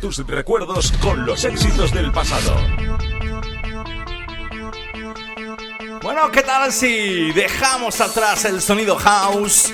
Tus 0.05 0.27
recuerdos 0.27 0.91
con 1.01 1.25
los 1.25 1.45
éxitos 1.45 1.91
del 1.91 2.11
pasado. 2.11 2.55
Bueno, 6.03 6.29
¿qué 6.31 6.43
tal 6.43 6.71
si 6.71 7.31
dejamos 7.31 7.99
atrás 8.01 8.45
el 8.45 8.61
sonido 8.61 8.97
house 8.97 9.73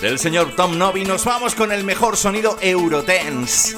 del 0.00 0.20
señor 0.20 0.54
Tom 0.54 0.78
Novi? 0.78 1.04
Nos 1.04 1.24
vamos 1.24 1.56
con 1.56 1.72
el 1.72 1.82
mejor 1.82 2.16
sonido 2.16 2.56
Eurodance. 2.60 3.76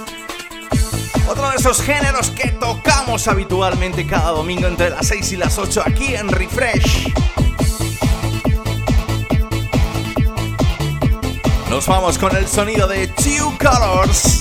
Otro 1.31 1.49
de 1.49 1.57
esos 1.57 1.81
géneros 1.81 2.29
que 2.29 2.49
tocamos 2.51 3.27
habitualmente 3.27 4.07
cada 4.07 4.33
domingo 4.33 4.67
entre 4.67 4.91
las 4.91 5.07
6 5.07 5.33
y 5.33 5.37
las 5.39 5.57
8 5.57 5.83
aquí 5.87 6.15
en 6.15 6.29
Refresh. 6.29 7.11
Nos 11.71 11.87
vamos 11.87 12.19
con 12.19 12.37
el 12.37 12.47
sonido 12.47 12.87
de 12.87 13.09
Two 13.09 13.57
Colors. 13.59 14.36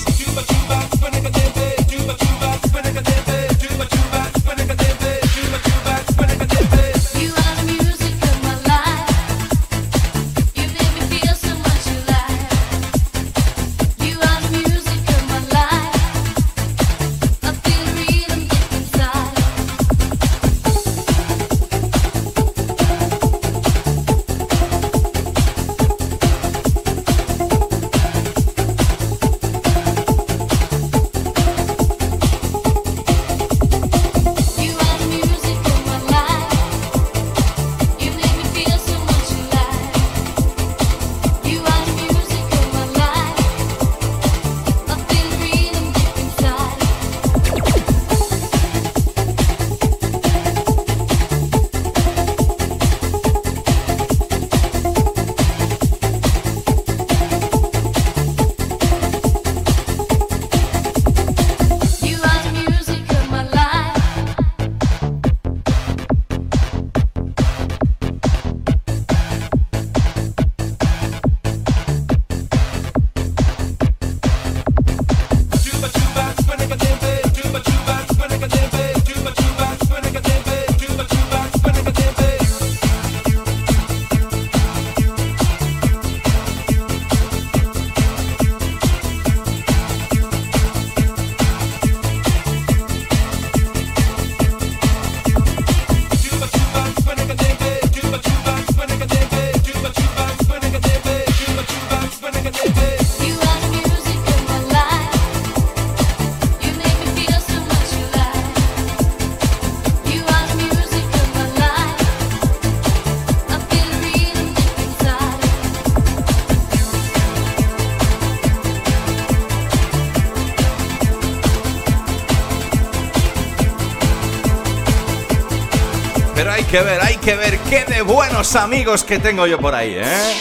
Hay 126.78 127.16
que 127.16 127.34
ver 127.34 127.58
qué 127.70 127.86
de 127.86 128.02
buenos 128.02 128.54
amigos 128.54 129.02
que 129.02 129.18
tengo 129.18 129.46
yo 129.46 129.58
por 129.58 129.74
ahí, 129.74 129.94
¿eh? 129.94 130.34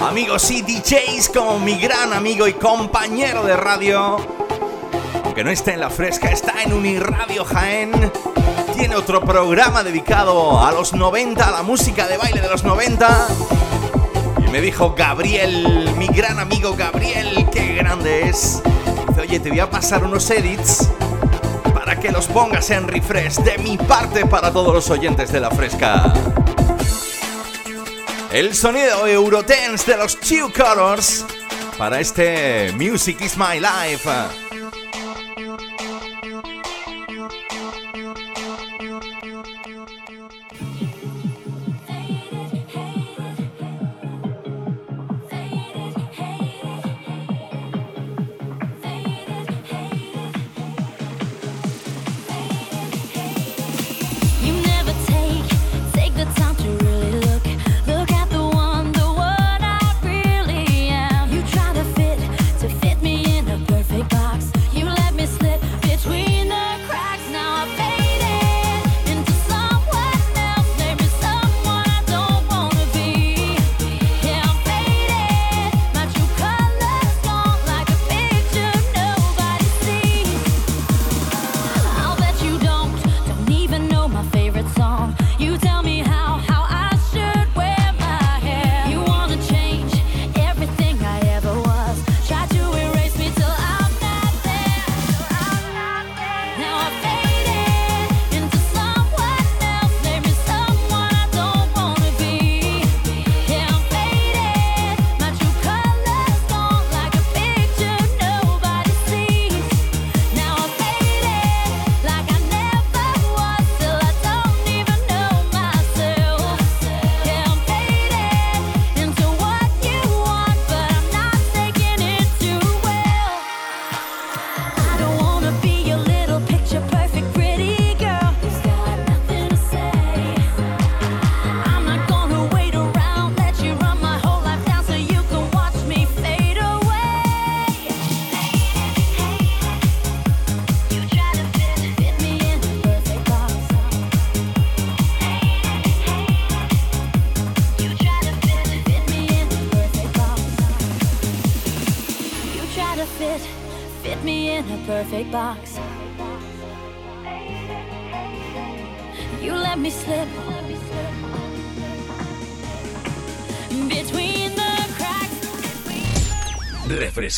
Amigos 0.00 0.50
y 0.50 0.62
DJs 0.62 1.28
como 1.28 1.58
mi 1.58 1.78
gran 1.78 2.14
amigo 2.14 2.48
y 2.48 2.54
compañero 2.54 3.44
de 3.44 3.54
radio. 3.54 4.16
Aunque 5.24 5.44
no 5.44 5.50
esté 5.50 5.74
en 5.74 5.80
la 5.80 5.90
fresca, 5.90 6.30
está 6.30 6.62
en 6.62 6.72
Uniradio 6.72 7.44
Jaén. 7.44 7.92
Tiene 8.74 8.96
otro 8.96 9.20
programa 9.20 9.82
dedicado 9.82 10.64
a 10.64 10.72
los 10.72 10.94
90, 10.94 11.46
a 11.46 11.50
la 11.50 11.62
música 11.62 12.08
de 12.08 12.16
baile 12.16 12.40
de 12.40 12.48
los 12.48 12.64
90. 12.64 13.28
Y 14.46 14.50
me 14.50 14.62
dijo 14.62 14.94
Gabriel, 14.96 15.92
mi 15.98 16.06
gran 16.06 16.38
amigo 16.38 16.76
Gabriel, 16.76 17.46
qué 17.52 17.74
grande 17.74 18.30
es. 18.30 18.62
Dice, 19.08 19.20
oye, 19.20 19.38
te 19.38 19.50
voy 19.50 19.60
a 19.60 19.68
pasar 19.68 20.02
unos 20.02 20.30
edits 20.30 20.88
que 22.00 22.10
los 22.12 22.26
pongas 22.26 22.70
en 22.70 22.86
refresh 22.86 23.36
de 23.36 23.58
mi 23.58 23.76
parte 23.76 24.24
para 24.26 24.52
todos 24.52 24.72
los 24.72 24.90
oyentes 24.90 25.32
de 25.32 25.40
la 25.40 25.50
fresca. 25.50 26.12
El 28.30 28.54
sonido 28.54 29.06
Eurotense 29.06 29.92
de 29.92 29.96
los 29.96 30.18
Two 30.20 30.52
Colors 30.52 31.24
para 31.76 32.00
este 32.00 32.72
Music 32.74 33.20
is 33.20 33.36
My 33.36 33.58
Life. 33.58 34.47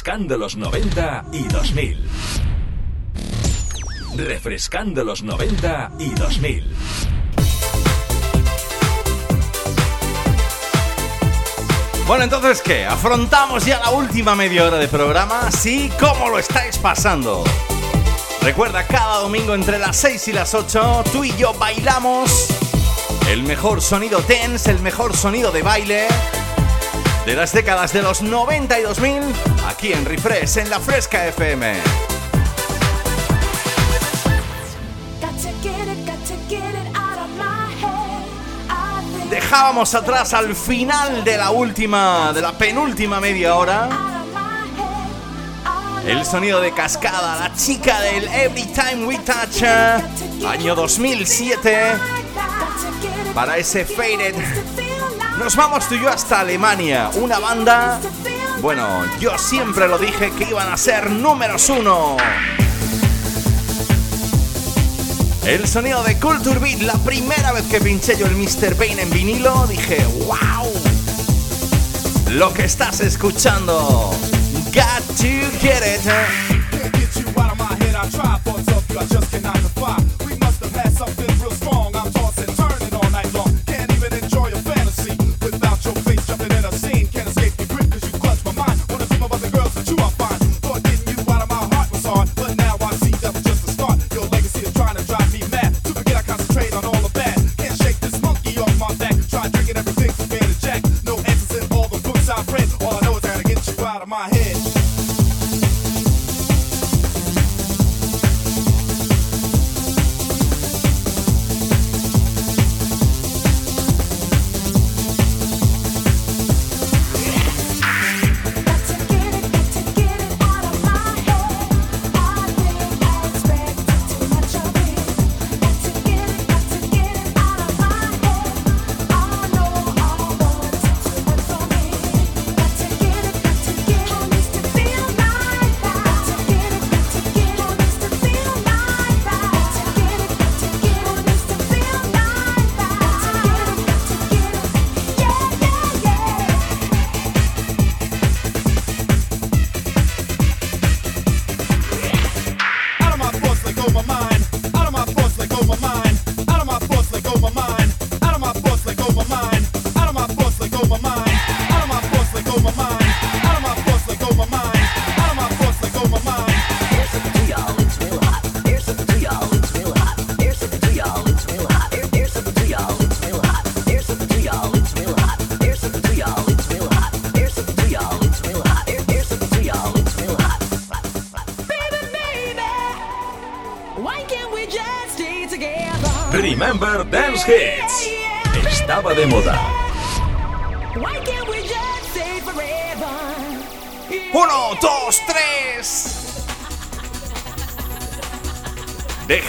Refrescando 0.01 0.39
los 0.39 0.57
90 0.57 1.25
y 1.31 1.43
2000. 1.43 2.09
Refrescando 4.17 5.05
los 5.05 5.23
90 5.23 5.93
y 5.99 6.09
2000. 6.15 6.75
Bueno, 12.07 12.25
entonces, 12.25 12.63
¿qué? 12.63 12.87
¿Afrontamos 12.87 13.67
ya 13.67 13.79
la 13.81 13.91
última 13.91 14.35
media 14.35 14.65
hora 14.65 14.79
de 14.79 14.89
programa? 14.89 15.51
Sí, 15.51 15.93
¿cómo 16.01 16.31
lo 16.31 16.39
estáis 16.39 16.79
pasando? 16.79 17.45
Recuerda, 18.41 18.87
cada 18.87 19.19
domingo 19.19 19.55
entre 19.55 19.79
las 19.79 19.99
6 19.99 20.29
y 20.29 20.33
las 20.33 20.55
8, 20.55 21.05
tú 21.13 21.25
y 21.25 21.37
yo 21.37 21.53
bailamos 21.53 22.49
el 23.29 23.43
mejor 23.43 23.83
sonido 23.83 24.21
tense, 24.23 24.71
el 24.71 24.81
mejor 24.81 25.15
sonido 25.15 25.53
de 25.53 25.61
baile 25.61 26.09
de 27.27 27.37
las 27.37 27.53
décadas 27.53 27.93
de 27.93 28.03
los 28.03 28.23
90 28.23 28.81
y 28.81 28.83
2000, 28.83 29.23
aquí 29.81 29.95
en 29.95 30.05
Refresh, 30.05 30.59
en 30.59 30.69
la 30.69 30.79
Fresca 30.79 31.27
FM. 31.29 31.73
Dejábamos 39.31 39.95
atrás 39.95 40.35
al 40.35 40.55
final 40.55 41.25
de 41.25 41.39
la 41.39 41.51
última, 41.51 42.31
de 42.35 42.43
la 42.43 42.53
penúltima 42.53 43.21
media 43.21 43.55
hora. 43.55 43.89
El 46.05 46.27
sonido 46.27 46.61
de 46.61 46.75
cascada, 46.75 47.37
la 47.37 47.55
chica 47.55 48.03
del 48.03 48.29
Every 48.29 48.67
Time 48.67 49.07
We 49.07 49.19
Touch, 49.21 49.63
año 50.47 50.75
2007. 50.75 51.97
Para 53.35 53.57
ese 53.57 53.87
Faded. 53.87 54.35
Nos 55.39 55.57
vamos 55.57 55.89
tú 55.89 55.95
y 55.95 56.03
yo 56.03 56.11
hasta 56.11 56.41
Alemania, 56.41 57.11
una 57.15 57.39
banda. 57.39 57.99
Bueno, 58.61 59.05
yo 59.19 59.39
siempre 59.39 59.89
lo 59.89 59.97
dije 59.99 60.31
que 60.33 60.45
iban 60.45 60.71
a 60.71 60.77
ser 60.77 61.11
números 61.11 61.71
uno. 61.71 62.19
El 65.47 65.67
sonido 65.67 66.03
de 66.03 66.19
Culture 66.19 66.59
Beat, 66.59 66.83
la 66.83 66.95
primera 66.99 67.53
vez 67.53 67.65
que 67.65 67.81
pinché 67.81 68.19
yo 68.19 68.27
el 68.27 68.37
Mr. 68.37 68.75
Bane 68.77 69.01
en 69.03 69.11
vinilo, 69.11 69.67
dije, 69.67 70.05
wow. 70.27 70.71
Lo 72.33 72.53
que 72.53 72.65
estás 72.65 73.01
escuchando, 73.01 74.11
got 74.75 75.03
to 75.17 75.59
get 75.61 75.83
it. 75.83 76.61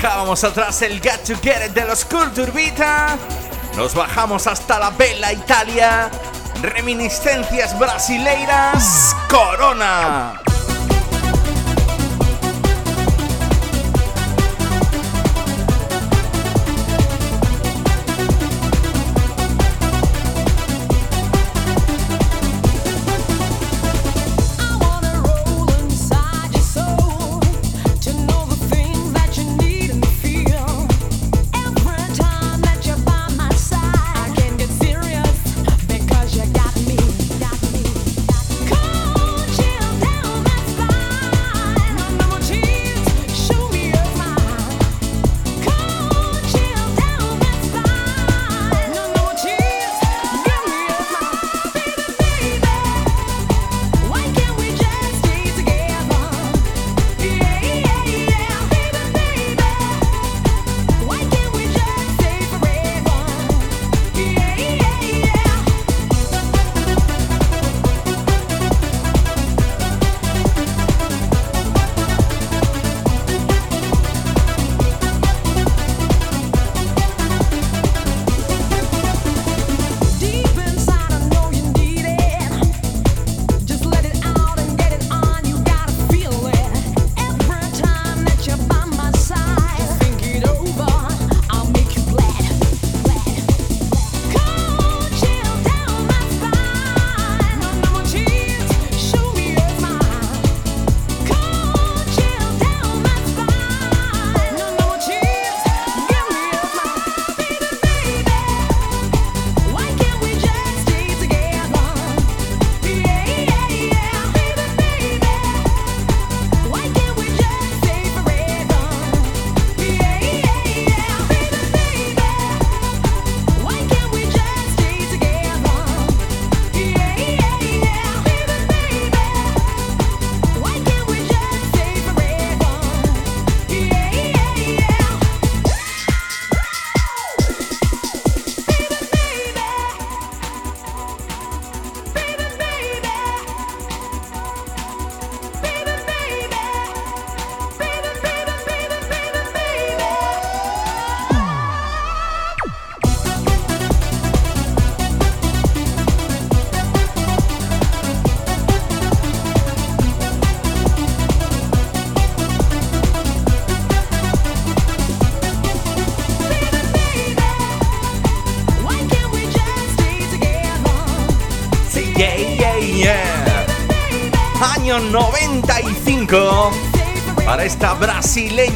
Dejábamos 0.01 0.43
atrás 0.43 0.81
el 0.81 0.99
to 0.99 1.35
Get 1.43 1.63
It 1.63 1.73
de 1.73 1.85
los 1.85 2.05
Culture 2.05 2.51
Vita. 2.51 3.15
Nos 3.77 3.93
bajamos 3.93 4.47
hasta 4.47 4.79
la 4.79 4.89
Bella 4.89 5.31
Italia. 5.31 6.09
Reminiscencias 6.59 7.77
brasileiras. 7.77 9.15
Corona. 9.29 10.40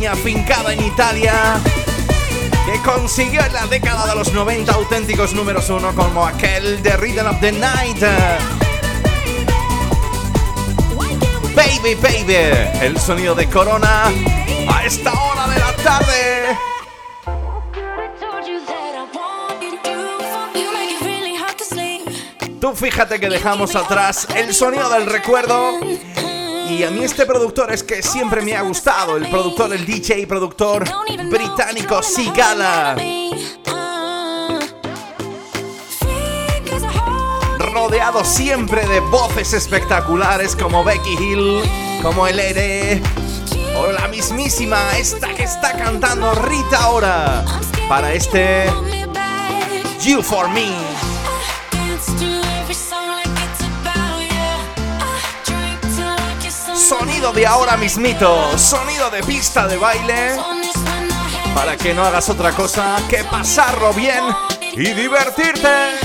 Brasileña 0.06 0.15
fincada 0.15 0.73
en 0.73 0.84
Italia 0.84 1.34
que 2.65 2.80
consiguió 2.82 3.44
en 3.44 3.53
la 3.53 3.68
década 3.68 4.07
de 4.07 4.15
los 4.15 4.34
90 4.34 4.72
auténticos 4.72 5.34
números 5.34 5.69
uno 5.69 5.94
como 5.95 6.26
aquel 6.26 6.82
de 6.84 6.95
Rhythm 6.98 7.27
of 7.27 7.40
the 7.40 7.52
Night. 7.52 8.02
Baby, 11.56 11.95
baby, 11.95 12.36
el 12.82 12.99
sonido 12.99 13.36
de 13.36 13.48
Corona 13.49 14.11
a 14.68 14.86
esta 14.86 15.11
hora 15.14 15.48
de 15.48 15.60
la 15.60 15.76
tarde. 15.77 16.57
Tú 22.60 22.76
fíjate 22.76 23.19
que 23.19 23.30
dejamos 23.30 23.76
atrás 23.76 24.27
el 24.36 24.53
sonido 24.53 24.90
del 24.90 25.06
recuerdo. 25.06 25.80
Y 26.78 26.84
a 26.84 26.92
mí 26.92 27.06
este 27.06 27.26
productor 27.26 27.72
es 27.72 27.84
que 27.84 28.04
siempre 28.04 28.42
me 28.42 28.54
ha 28.54 28.62
gustado, 28.62 29.16
el 29.16 29.30
productor, 29.30 29.74
el 29.74 29.86
DJ 29.86 30.20
y 30.20 30.26
productor 30.26 30.84
británico 31.32 32.04
Sigala. 32.04 32.98
Rodeado 37.58 38.26
siempre 38.26 38.86
de 38.88 39.00
voces 39.00 39.54
espectaculares 39.54 40.54
como 40.58 40.84
Becky 40.84 41.14
Hill, 41.14 41.62
como 42.02 42.28
el 42.28 42.40
Ere, 42.40 43.02
o 43.78 43.94
la 43.94 44.10
mismísima 44.10 44.98
esta 44.98 45.34
que 45.34 45.44
está 45.44 45.78
cantando 45.78 46.34
Rita 46.34 46.78
ahora 46.84 47.46
para 47.88 48.14
este 48.14 48.66
You 50.02 50.22
For 50.22 50.50
Me. 50.50 50.85
De 57.34 57.46
ahora 57.46 57.76
mismito, 57.76 58.58
sonido 58.58 59.10
de 59.10 59.22
pista 59.24 59.68
de 59.68 59.78
baile, 59.78 60.38
para 61.56 61.76
que 61.76 61.94
no 61.94 62.04
hagas 62.06 62.30
otra 62.30 62.52
cosa 62.52 62.96
que 63.10 63.24
pasarlo 63.24 63.92
bien 63.94 64.24
y 64.74 64.94
divertirte. 64.94 66.05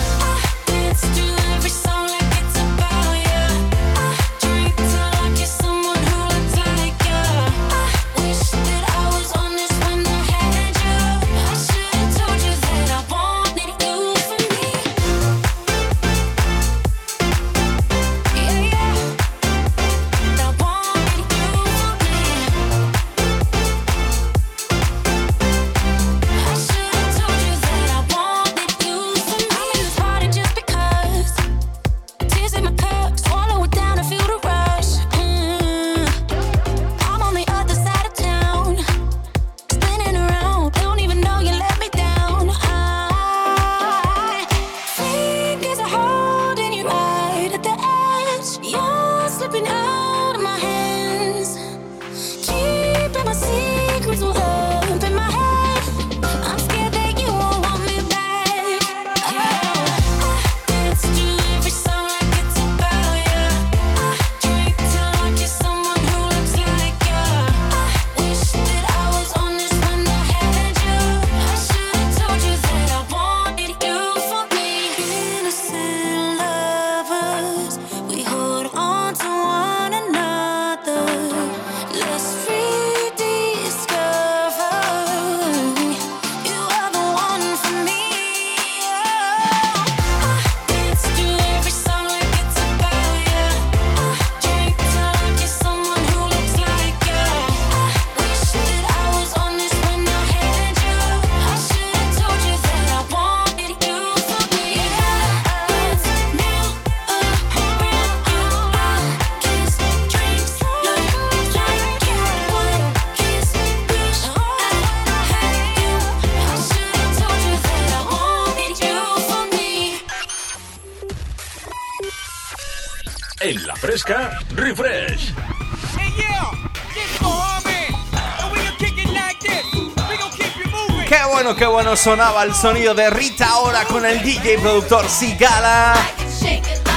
Sonaba 131.97 132.45
el 132.45 132.55
sonido 132.55 132.95
de 132.95 133.11
Rita 133.11 133.49
ahora 133.49 133.85
con 133.85 134.05
el 134.05 134.23
DJ 134.23 134.59
productor 134.59 135.09
Sigala. 135.09 135.95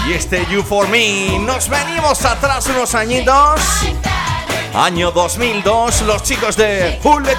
Y 0.08 0.14
este 0.14 0.46
You 0.52 0.64
For 0.64 0.88
Me. 0.88 1.40
Nos 1.40 1.70
venimos 1.70 2.24
atrás 2.26 2.68
unos 2.68 2.94
añitos. 2.94 3.62
Año 4.74 5.12
2002, 5.12 6.02
los 6.04 6.24
chicos 6.24 6.56
de 6.58 7.00
Who 7.04 7.20
Let. 7.22 7.38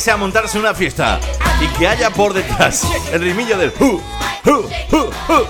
Que 0.00 0.04
sea 0.04 0.16
montarse 0.16 0.58
una 0.58 0.72
fiesta 0.72 1.20
y 1.60 1.66
que 1.78 1.86
haya 1.86 2.08
por 2.08 2.32
detrás 2.32 2.84
el 3.12 3.20
rimillo 3.20 3.58
del 3.58 3.70
hu, 3.78 4.00
hu, 4.46 4.70
hu, 4.90 5.10
hu. 5.28 5.46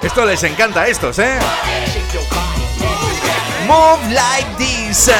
Esto 0.00 0.24
les 0.24 0.42
encanta 0.44 0.80
a 0.80 0.88
estos, 0.88 1.18
¿eh? 1.18 1.38
Move 3.66 4.14
like 4.14 4.48
this. 4.56 5.10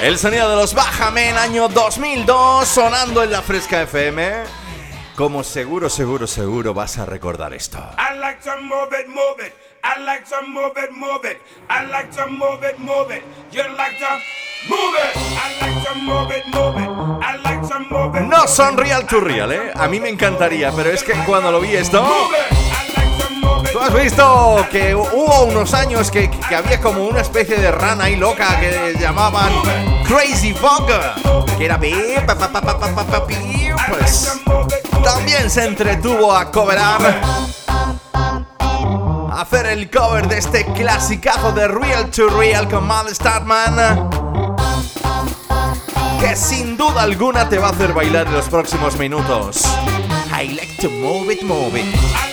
El 0.00 0.16
sonido 0.16 0.48
de 0.48 0.54
los 0.54 0.74
Bajamen 0.74 1.36
año 1.38 1.66
2002 1.66 2.68
sonando 2.68 3.24
en 3.24 3.32
la 3.32 3.42
Fresca 3.42 3.82
FM. 3.82 4.44
Como 5.16 5.42
seguro, 5.42 5.90
seguro, 5.90 6.28
seguro 6.28 6.72
vas 6.72 6.98
a 6.98 7.06
recordar 7.06 7.52
esto. 7.52 7.78
I 7.98 8.16
like 8.16 8.40
to 8.44 8.56
move 8.60 8.96
it, 8.96 9.08
move 9.08 9.44
it. 9.44 9.52
I 9.84 10.00
like 10.04 10.24
to 10.26 10.46
move 10.46 10.74
it, 10.76 10.92
move 10.92 11.24
it. 11.24 11.38
I 11.68 11.84
like 11.86 12.12
to 12.12 12.28
move 12.28 12.62
it, 12.62 12.78
move 12.78 13.10
it. 13.10 13.24
You 13.50 13.64
like 13.76 13.98
to 13.98 14.20
move 14.68 14.94
it. 14.96 15.16
I 15.16 15.60
like 15.60 15.82
to 15.88 15.94
move 15.94 16.30
it, 16.30 16.46
move 16.54 16.76
it. 16.76 16.88
I 17.22 17.36
like 17.42 17.62
to 17.68 17.78
move 17.90 18.16
it. 18.16 18.22
No 18.22 18.46
son 18.46 18.76
real 18.76 19.06
to 19.06 19.20
real, 19.20 19.52
¿eh? 19.52 19.72
A 19.74 19.88
mí 19.88 20.00
me 20.00 20.08
encantaría, 20.08 20.72
pero 20.72 20.90
es 20.90 21.02
que 21.02 21.12
cuando 21.24 21.50
lo 21.50 21.60
vi 21.60 21.74
esto... 21.76 22.06
¿Tú 23.72 23.80
has 23.80 23.94
visto 23.94 24.66
que 24.70 24.94
hubo 24.94 25.44
unos 25.44 25.72
años 25.72 26.10
que, 26.10 26.30
que 26.30 26.54
había 26.54 26.80
como 26.80 27.04
una 27.06 27.22
especie 27.22 27.56
de 27.56 27.70
rana 27.70 28.04
ahí 28.04 28.16
loca 28.16 28.60
que 28.60 28.94
llamaban 29.00 29.50
Crazy 30.06 30.52
Bugger? 30.52 31.14
Que 31.56 31.64
era... 31.64 31.78
Pues 33.88 34.42
también 35.02 35.48
se 35.48 35.64
entretuvo 35.64 36.34
a 36.34 36.50
coverar... 36.50 37.00
a 38.12 39.40
hacer 39.40 39.66
el 39.66 39.90
cover 39.90 40.28
de 40.28 40.38
este 40.38 40.66
clasicazo 40.66 41.52
de 41.52 41.66
Real 41.66 42.10
to 42.10 42.28
Real 42.28 42.68
con 42.68 42.86
Mal 42.86 43.12
Startman. 43.14 44.11
Que 46.22 46.36
sin 46.36 46.76
duda 46.76 47.02
alguna 47.02 47.48
te 47.48 47.58
va 47.58 47.66
a 47.66 47.70
hacer 47.72 47.92
bailar 47.92 48.28
en 48.28 48.34
los 48.34 48.48
próximos 48.48 48.96
minutos. 48.96 49.64
I 50.30 50.54
like 50.54 50.76
to 50.80 50.88
move 50.88 51.32
it, 51.32 51.42
move 51.42 51.76
it. 51.76 52.31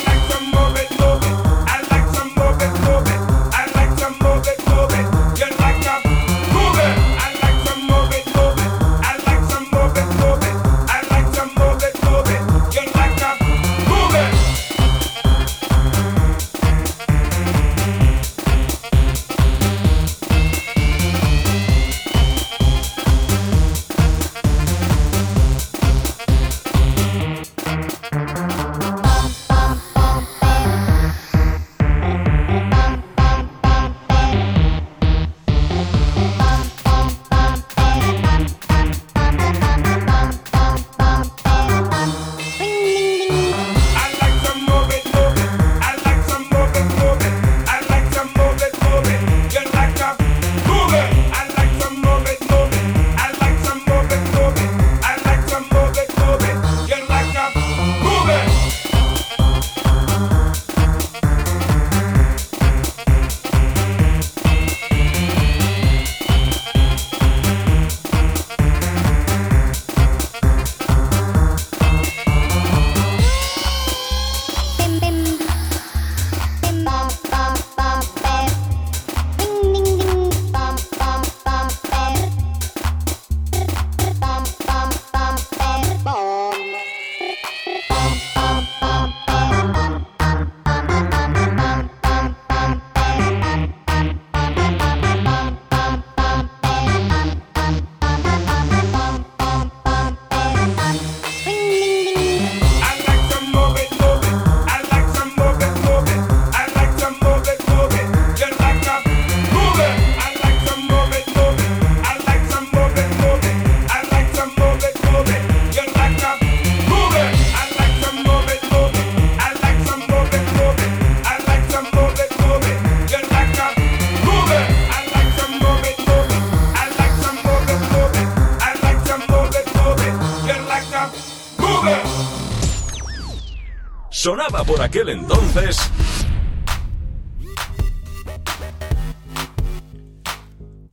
Por 134.70 134.82
aquel 134.84 135.10
entonces 135.10 135.80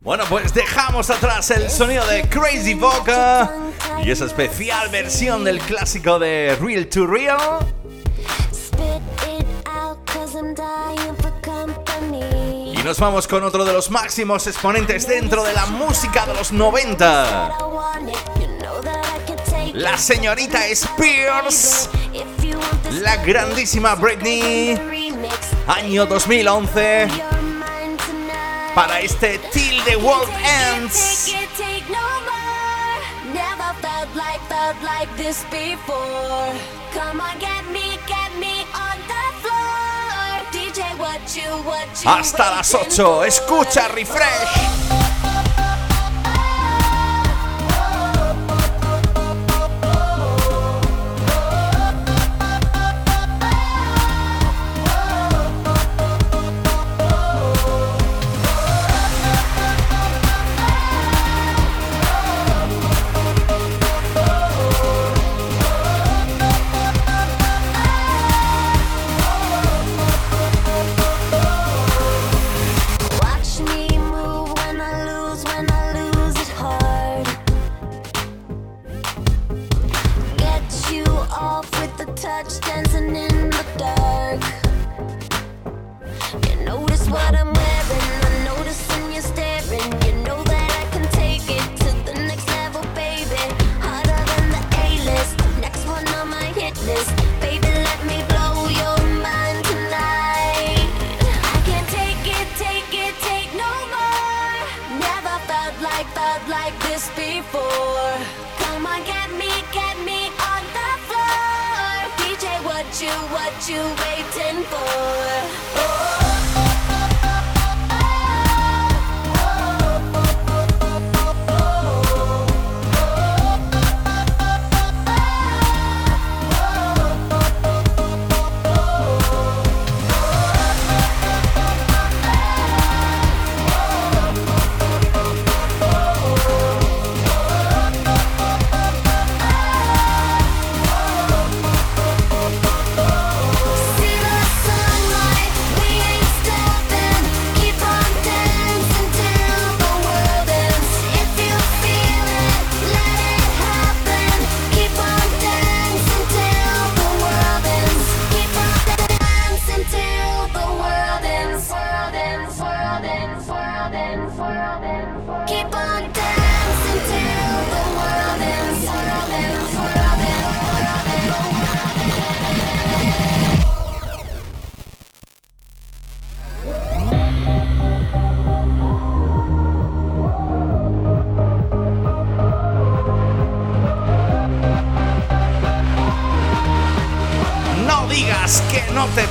Bueno, 0.00 0.22
pues 0.28 0.54
dejamos 0.54 1.10
atrás 1.10 1.50
el 1.50 1.68
sonido 1.68 2.06
de 2.06 2.28
Crazy 2.28 2.74
Boca 2.74 3.52
y 4.04 4.10
esa 4.12 4.26
especial 4.26 4.88
versión 4.88 5.42
del 5.42 5.58
clásico 5.58 6.20
de 6.20 6.56
Real 6.60 6.86
to 6.86 7.08
Real. 7.08 7.58
Y 12.72 12.82
nos 12.84 13.00
vamos 13.00 13.26
con 13.26 13.42
otro 13.42 13.64
de 13.64 13.72
los 13.72 13.90
máximos 13.90 14.46
exponentes 14.46 15.08
dentro 15.08 15.42
de 15.42 15.52
la 15.52 15.66
música 15.66 16.24
de 16.24 16.34
los 16.34 16.52
90. 16.52 17.56
I 17.58 17.64
want 17.64 18.08
it, 18.08 18.16
you 18.40 18.46
know 18.60 18.80
that 18.80 19.04
I 19.04 19.26
can 19.26 19.36
take 19.44 19.72
La 19.74 19.98
señorita 19.98 20.68
Spears, 20.68 21.90
la 23.06 23.16
grandísima 23.18 23.94
Britney, 23.94 24.76
año 25.68 26.06
2011, 26.06 27.06
you're 27.06 27.40
mine 27.40 27.96
tonight. 27.98 28.74
para 28.74 28.98
este 28.98 29.38
Till 29.52 29.80
the 29.84 29.94
World 29.94 30.28
Ends. 30.42 31.26
Take 31.26 31.44
it, 31.44 31.48
take 31.56 31.88
no 31.88 32.00
more. 32.00 32.36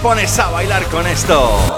Pones 0.06 0.38
a 0.38 0.52
bailar 0.52 0.88
con 0.90 1.08
esto. 1.08 1.75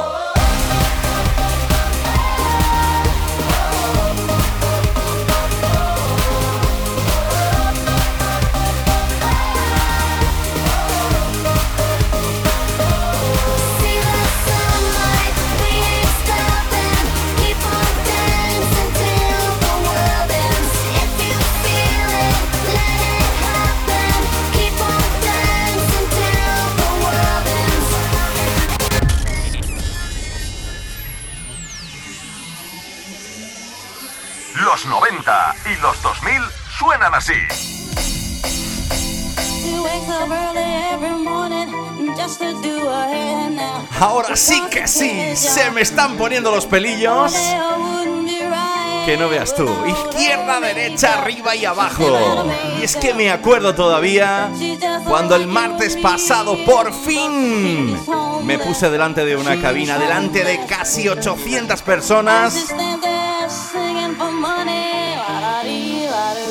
Me 45.78 45.84
están 45.84 46.18
poniendo 46.18 46.50
los 46.50 46.66
pelillos. 46.66 47.36
Que 49.06 49.16
no 49.16 49.30
veas 49.30 49.54
tú, 49.54 49.70
izquierda, 49.86 50.60
derecha, 50.60 51.20
arriba 51.20 51.56
y 51.56 51.66
abajo. 51.66 52.48
Y 52.80 52.84
es 52.84 52.96
que 52.96 53.14
me 53.14 53.30
acuerdo 53.30 53.76
todavía 53.76 54.50
cuando 55.08 55.36
el 55.36 55.46
martes 55.46 55.96
pasado 55.98 56.58
por 56.66 56.92
fin 56.92 57.96
me 58.44 58.58
puse 58.58 58.90
delante 58.90 59.24
de 59.24 59.36
una 59.36 59.62
cabina, 59.62 60.00
delante 60.00 60.44
de 60.44 60.66
casi 60.66 61.10
800 61.10 61.80
personas, 61.84 62.74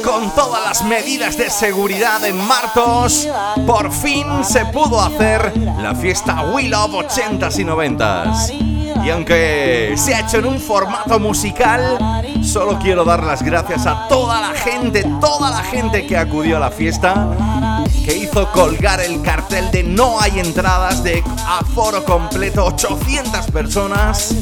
con 0.04 0.32
todas 0.36 0.64
las 0.64 0.84
medidas 0.84 1.36
de 1.36 1.50
seguridad 1.50 2.24
en 2.24 2.36
Martos, 2.46 3.26
por 3.66 3.90
fin 3.90 4.44
se 4.44 4.64
pudo 4.66 5.02
hacer 5.02 5.52
la 5.82 5.96
fiesta 5.96 6.42
We 6.52 6.68
Love 6.68 7.08
80s 7.08 7.58
y 7.58 7.64
90s. 7.64 8.65
Y 9.06 9.10
aunque 9.10 9.94
se 9.96 10.16
ha 10.16 10.20
hecho 10.22 10.38
en 10.38 10.46
un 10.46 10.58
formato 10.58 11.20
musical, 11.20 11.96
solo 12.42 12.76
quiero 12.80 13.04
dar 13.04 13.22
las 13.22 13.40
gracias 13.40 13.86
a 13.86 14.08
toda 14.08 14.40
la 14.40 14.52
gente, 14.52 15.04
toda 15.20 15.50
la 15.50 15.62
gente 15.62 16.04
que 16.08 16.16
acudió 16.16 16.56
a 16.56 16.58
la 16.58 16.72
fiesta, 16.72 17.84
que 18.04 18.16
hizo 18.16 18.50
colgar 18.50 19.00
el 19.00 19.22
cartel 19.22 19.70
de 19.70 19.84
no 19.84 20.20
hay 20.20 20.40
entradas 20.40 21.04
de 21.04 21.22
aforo 21.46 22.04
completo, 22.04 22.64
800 22.64 23.46
personas 23.52 24.34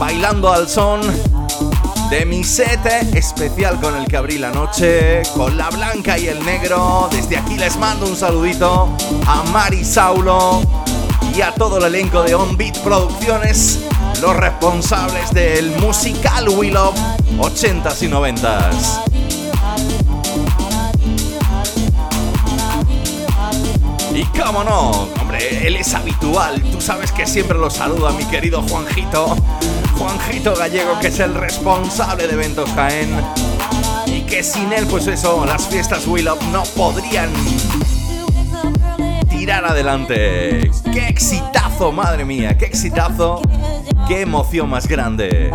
bailando 0.00 0.52
al 0.52 0.68
son 0.68 1.00
de 2.10 2.26
mi 2.26 2.42
set 2.42 2.84
especial 3.14 3.80
con 3.80 3.94
el 3.94 4.08
que 4.08 4.16
abrí 4.16 4.36
la 4.36 4.50
noche, 4.50 5.22
con 5.36 5.56
la 5.56 5.70
blanca 5.70 6.18
y 6.18 6.26
el 6.26 6.44
negro. 6.44 7.08
Desde 7.12 7.36
aquí 7.36 7.56
les 7.56 7.76
mando 7.76 8.06
un 8.08 8.16
saludito 8.16 8.88
a 9.28 9.44
Mari 9.52 9.84
Saulo 9.84 10.60
y 11.34 11.40
a 11.40 11.54
todo 11.54 11.78
el 11.78 11.84
elenco 11.84 12.22
de 12.22 12.34
On 12.34 12.56
Beat 12.56 12.78
Producciones, 12.80 13.81
los 14.22 14.36
responsables 14.36 15.32
del 15.32 15.72
musical 15.80 16.48
We 16.50 16.70
Love 16.70 16.94
80s 17.38 18.02
y 18.02 18.08
90s. 18.08 19.02
Y 24.14 24.24
cómo 24.38 24.62
no, 24.62 25.08
hombre, 25.20 25.66
él 25.66 25.74
es 25.74 25.92
habitual. 25.94 26.62
Tú 26.70 26.80
sabes 26.80 27.10
que 27.10 27.26
siempre 27.26 27.58
lo 27.58 27.68
saludo 27.68 28.06
a 28.06 28.12
mi 28.12 28.24
querido 28.26 28.62
Juanjito. 28.62 29.36
Juanjito 29.98 30.54
Gallego, 30.54 31.00
que 31.00 31.08
es 31.08 31.18
el 31.18 31.34
responsable 31.34 32.28
de 32.28 32.34
Eventos 32.34 32.70
Jaén. 32.76 33.10
Y 34.06 34.20
que 34.20 34.44
sin 34.44 34.72
él, 34.72 34.86
pues 34.86 35.08
eso, 35.08 35.44
las 35.44 35.66
fiestas 35.66 36.06
Will 36.06 36.28
Up 36.28 36.38
no 36.52 36.62
podrían 36.76 37.30
tirar 39.28 39.64
adelante. 39.64 40.70
¡Qué 40.92 41.08
exitazo, 41.08 41.90
madre 41.90 42.24
mía! 42.24 42.56
¡Qué 42.56 42.66
exitazo! 42.66 43.42
¡Qué 44.08 44.22
emoción 44.22 44.68
más 44.68 44.86
grande! 44.88 45.50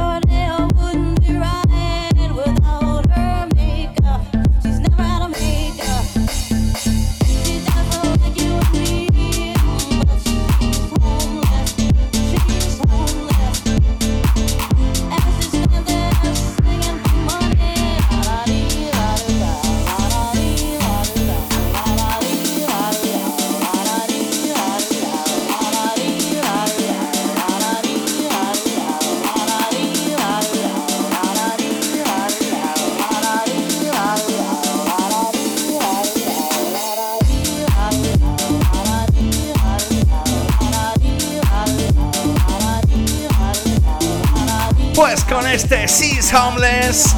Este 45.69 45.85
She's 45.87 46.33
Homeless, 46.33 47.13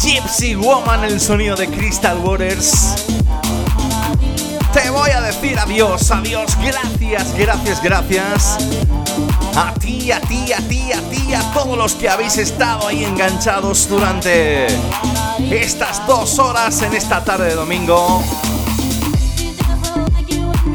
Gypsy 0.00 0.54
Woman, 0.54 1.04
el 1.04 1.20
sonido 1.20 1.56
de 1.56 1.68
Crystal 1.68 2.16
Waters. 2.18 2.94
Te 4.72 4.88
voy 4.88 5.10
a 5.10 5.20
decir 5.20 5.58
adiós, 5.58 6.10
adiós, 6.10 6.56
gracias, 6.56 7.34
gracias, 7.36 7.82
gracias. 7.82 8.56
A 9.56 9.74
ti, 9.74 10.10
a 10.10 10.20
ti, 10.22 10.52
a 10.54 10.68
ti, 10.68 10.92
a 10.92 11.00
ti, 11.10 11.34
a 11.34 11.52
todos 11.52 11.76
los 11.76 11.94
que 11.94 12.08
habéis 12.08 12.38
estado 12.38 12.88
ahí 12.88 13.04
enganchados 13.04 13.88
durante 13.88 14.66
estas 15.50 16.06
dos 16.06 16.38
horas 16.38 16.80
en 16.80 16.94
esta 16.94 17.22
tarde 17.24 17.48
de 17.48 17.54
domingo. 17.56 18.22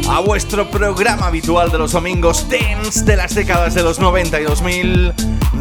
A 0.08 0.20
vuestro 0.20 0.70
programa 0.70 1.28
habitual 1.28 1.72
de 1.72 1.80
los 1.80 1.94
domingos 1.94 2.46
Dance 2.48 3.04
de 3.04 3.16
las 3.16 3.34
décadas 3.34 3.74
de 3.74 3.82
los 3.82 3.98
90 3.98 4.40
y 4.40 4.44
2000, 4.44 5.14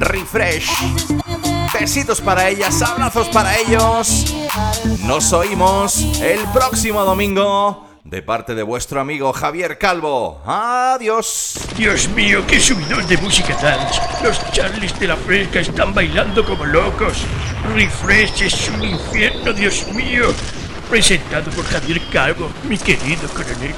Refresh. 0.04 0.70
Besitos 1.72 2.20
para 2.20 2.48
ellas, 2.48 2.80
abrazos 2.82 3.28
para 3.28 3.56
ellos. 3.58 4.34
Nos 5.00 5.32
oímos 5.32 6.20
el 6.20 6.40
próximo 6.52 7.04
domingo 7.04 7.88
de 8.04 8.22
parte 8.22 8.54
de 8.54 8.62
vuestro 8.62 9.00
amigo 9.00 9.32
Javier 9.32 9.78
Calvo. 9.78 10.42
Adiós. 10.46 11.58
Dios 11.76 12.08
mío, 12.10 12.44
qué 12.46 12.60
subidón 12.60 13.06
de 13.08 13.16
música 13.16 13.56
dance. 13.56 14.00
Los 14.22 14.38
Charlies 14.52 14.98
de 15.00 15.08
la 15.08 15.16
Fresca 15.16 15.60
están 15.60 15.94
bailando 15.94 16.44
como 16.44 16.64
locos. 16.64 17.24
Refresh 17.74 18.42
es 18.42 18.68
un 18.68 18.84
infierno, 18.84 19.52
Dios 19.52 19.86
mío. 19.92 20.26
Presentado 20.90 21.50
por 21.50 21.64
Javier 21.64 22.00
Calvo, 22.12 22.50
mi 22.68 22.76
querido 22.76 23.26
coronel. 23.30 23.74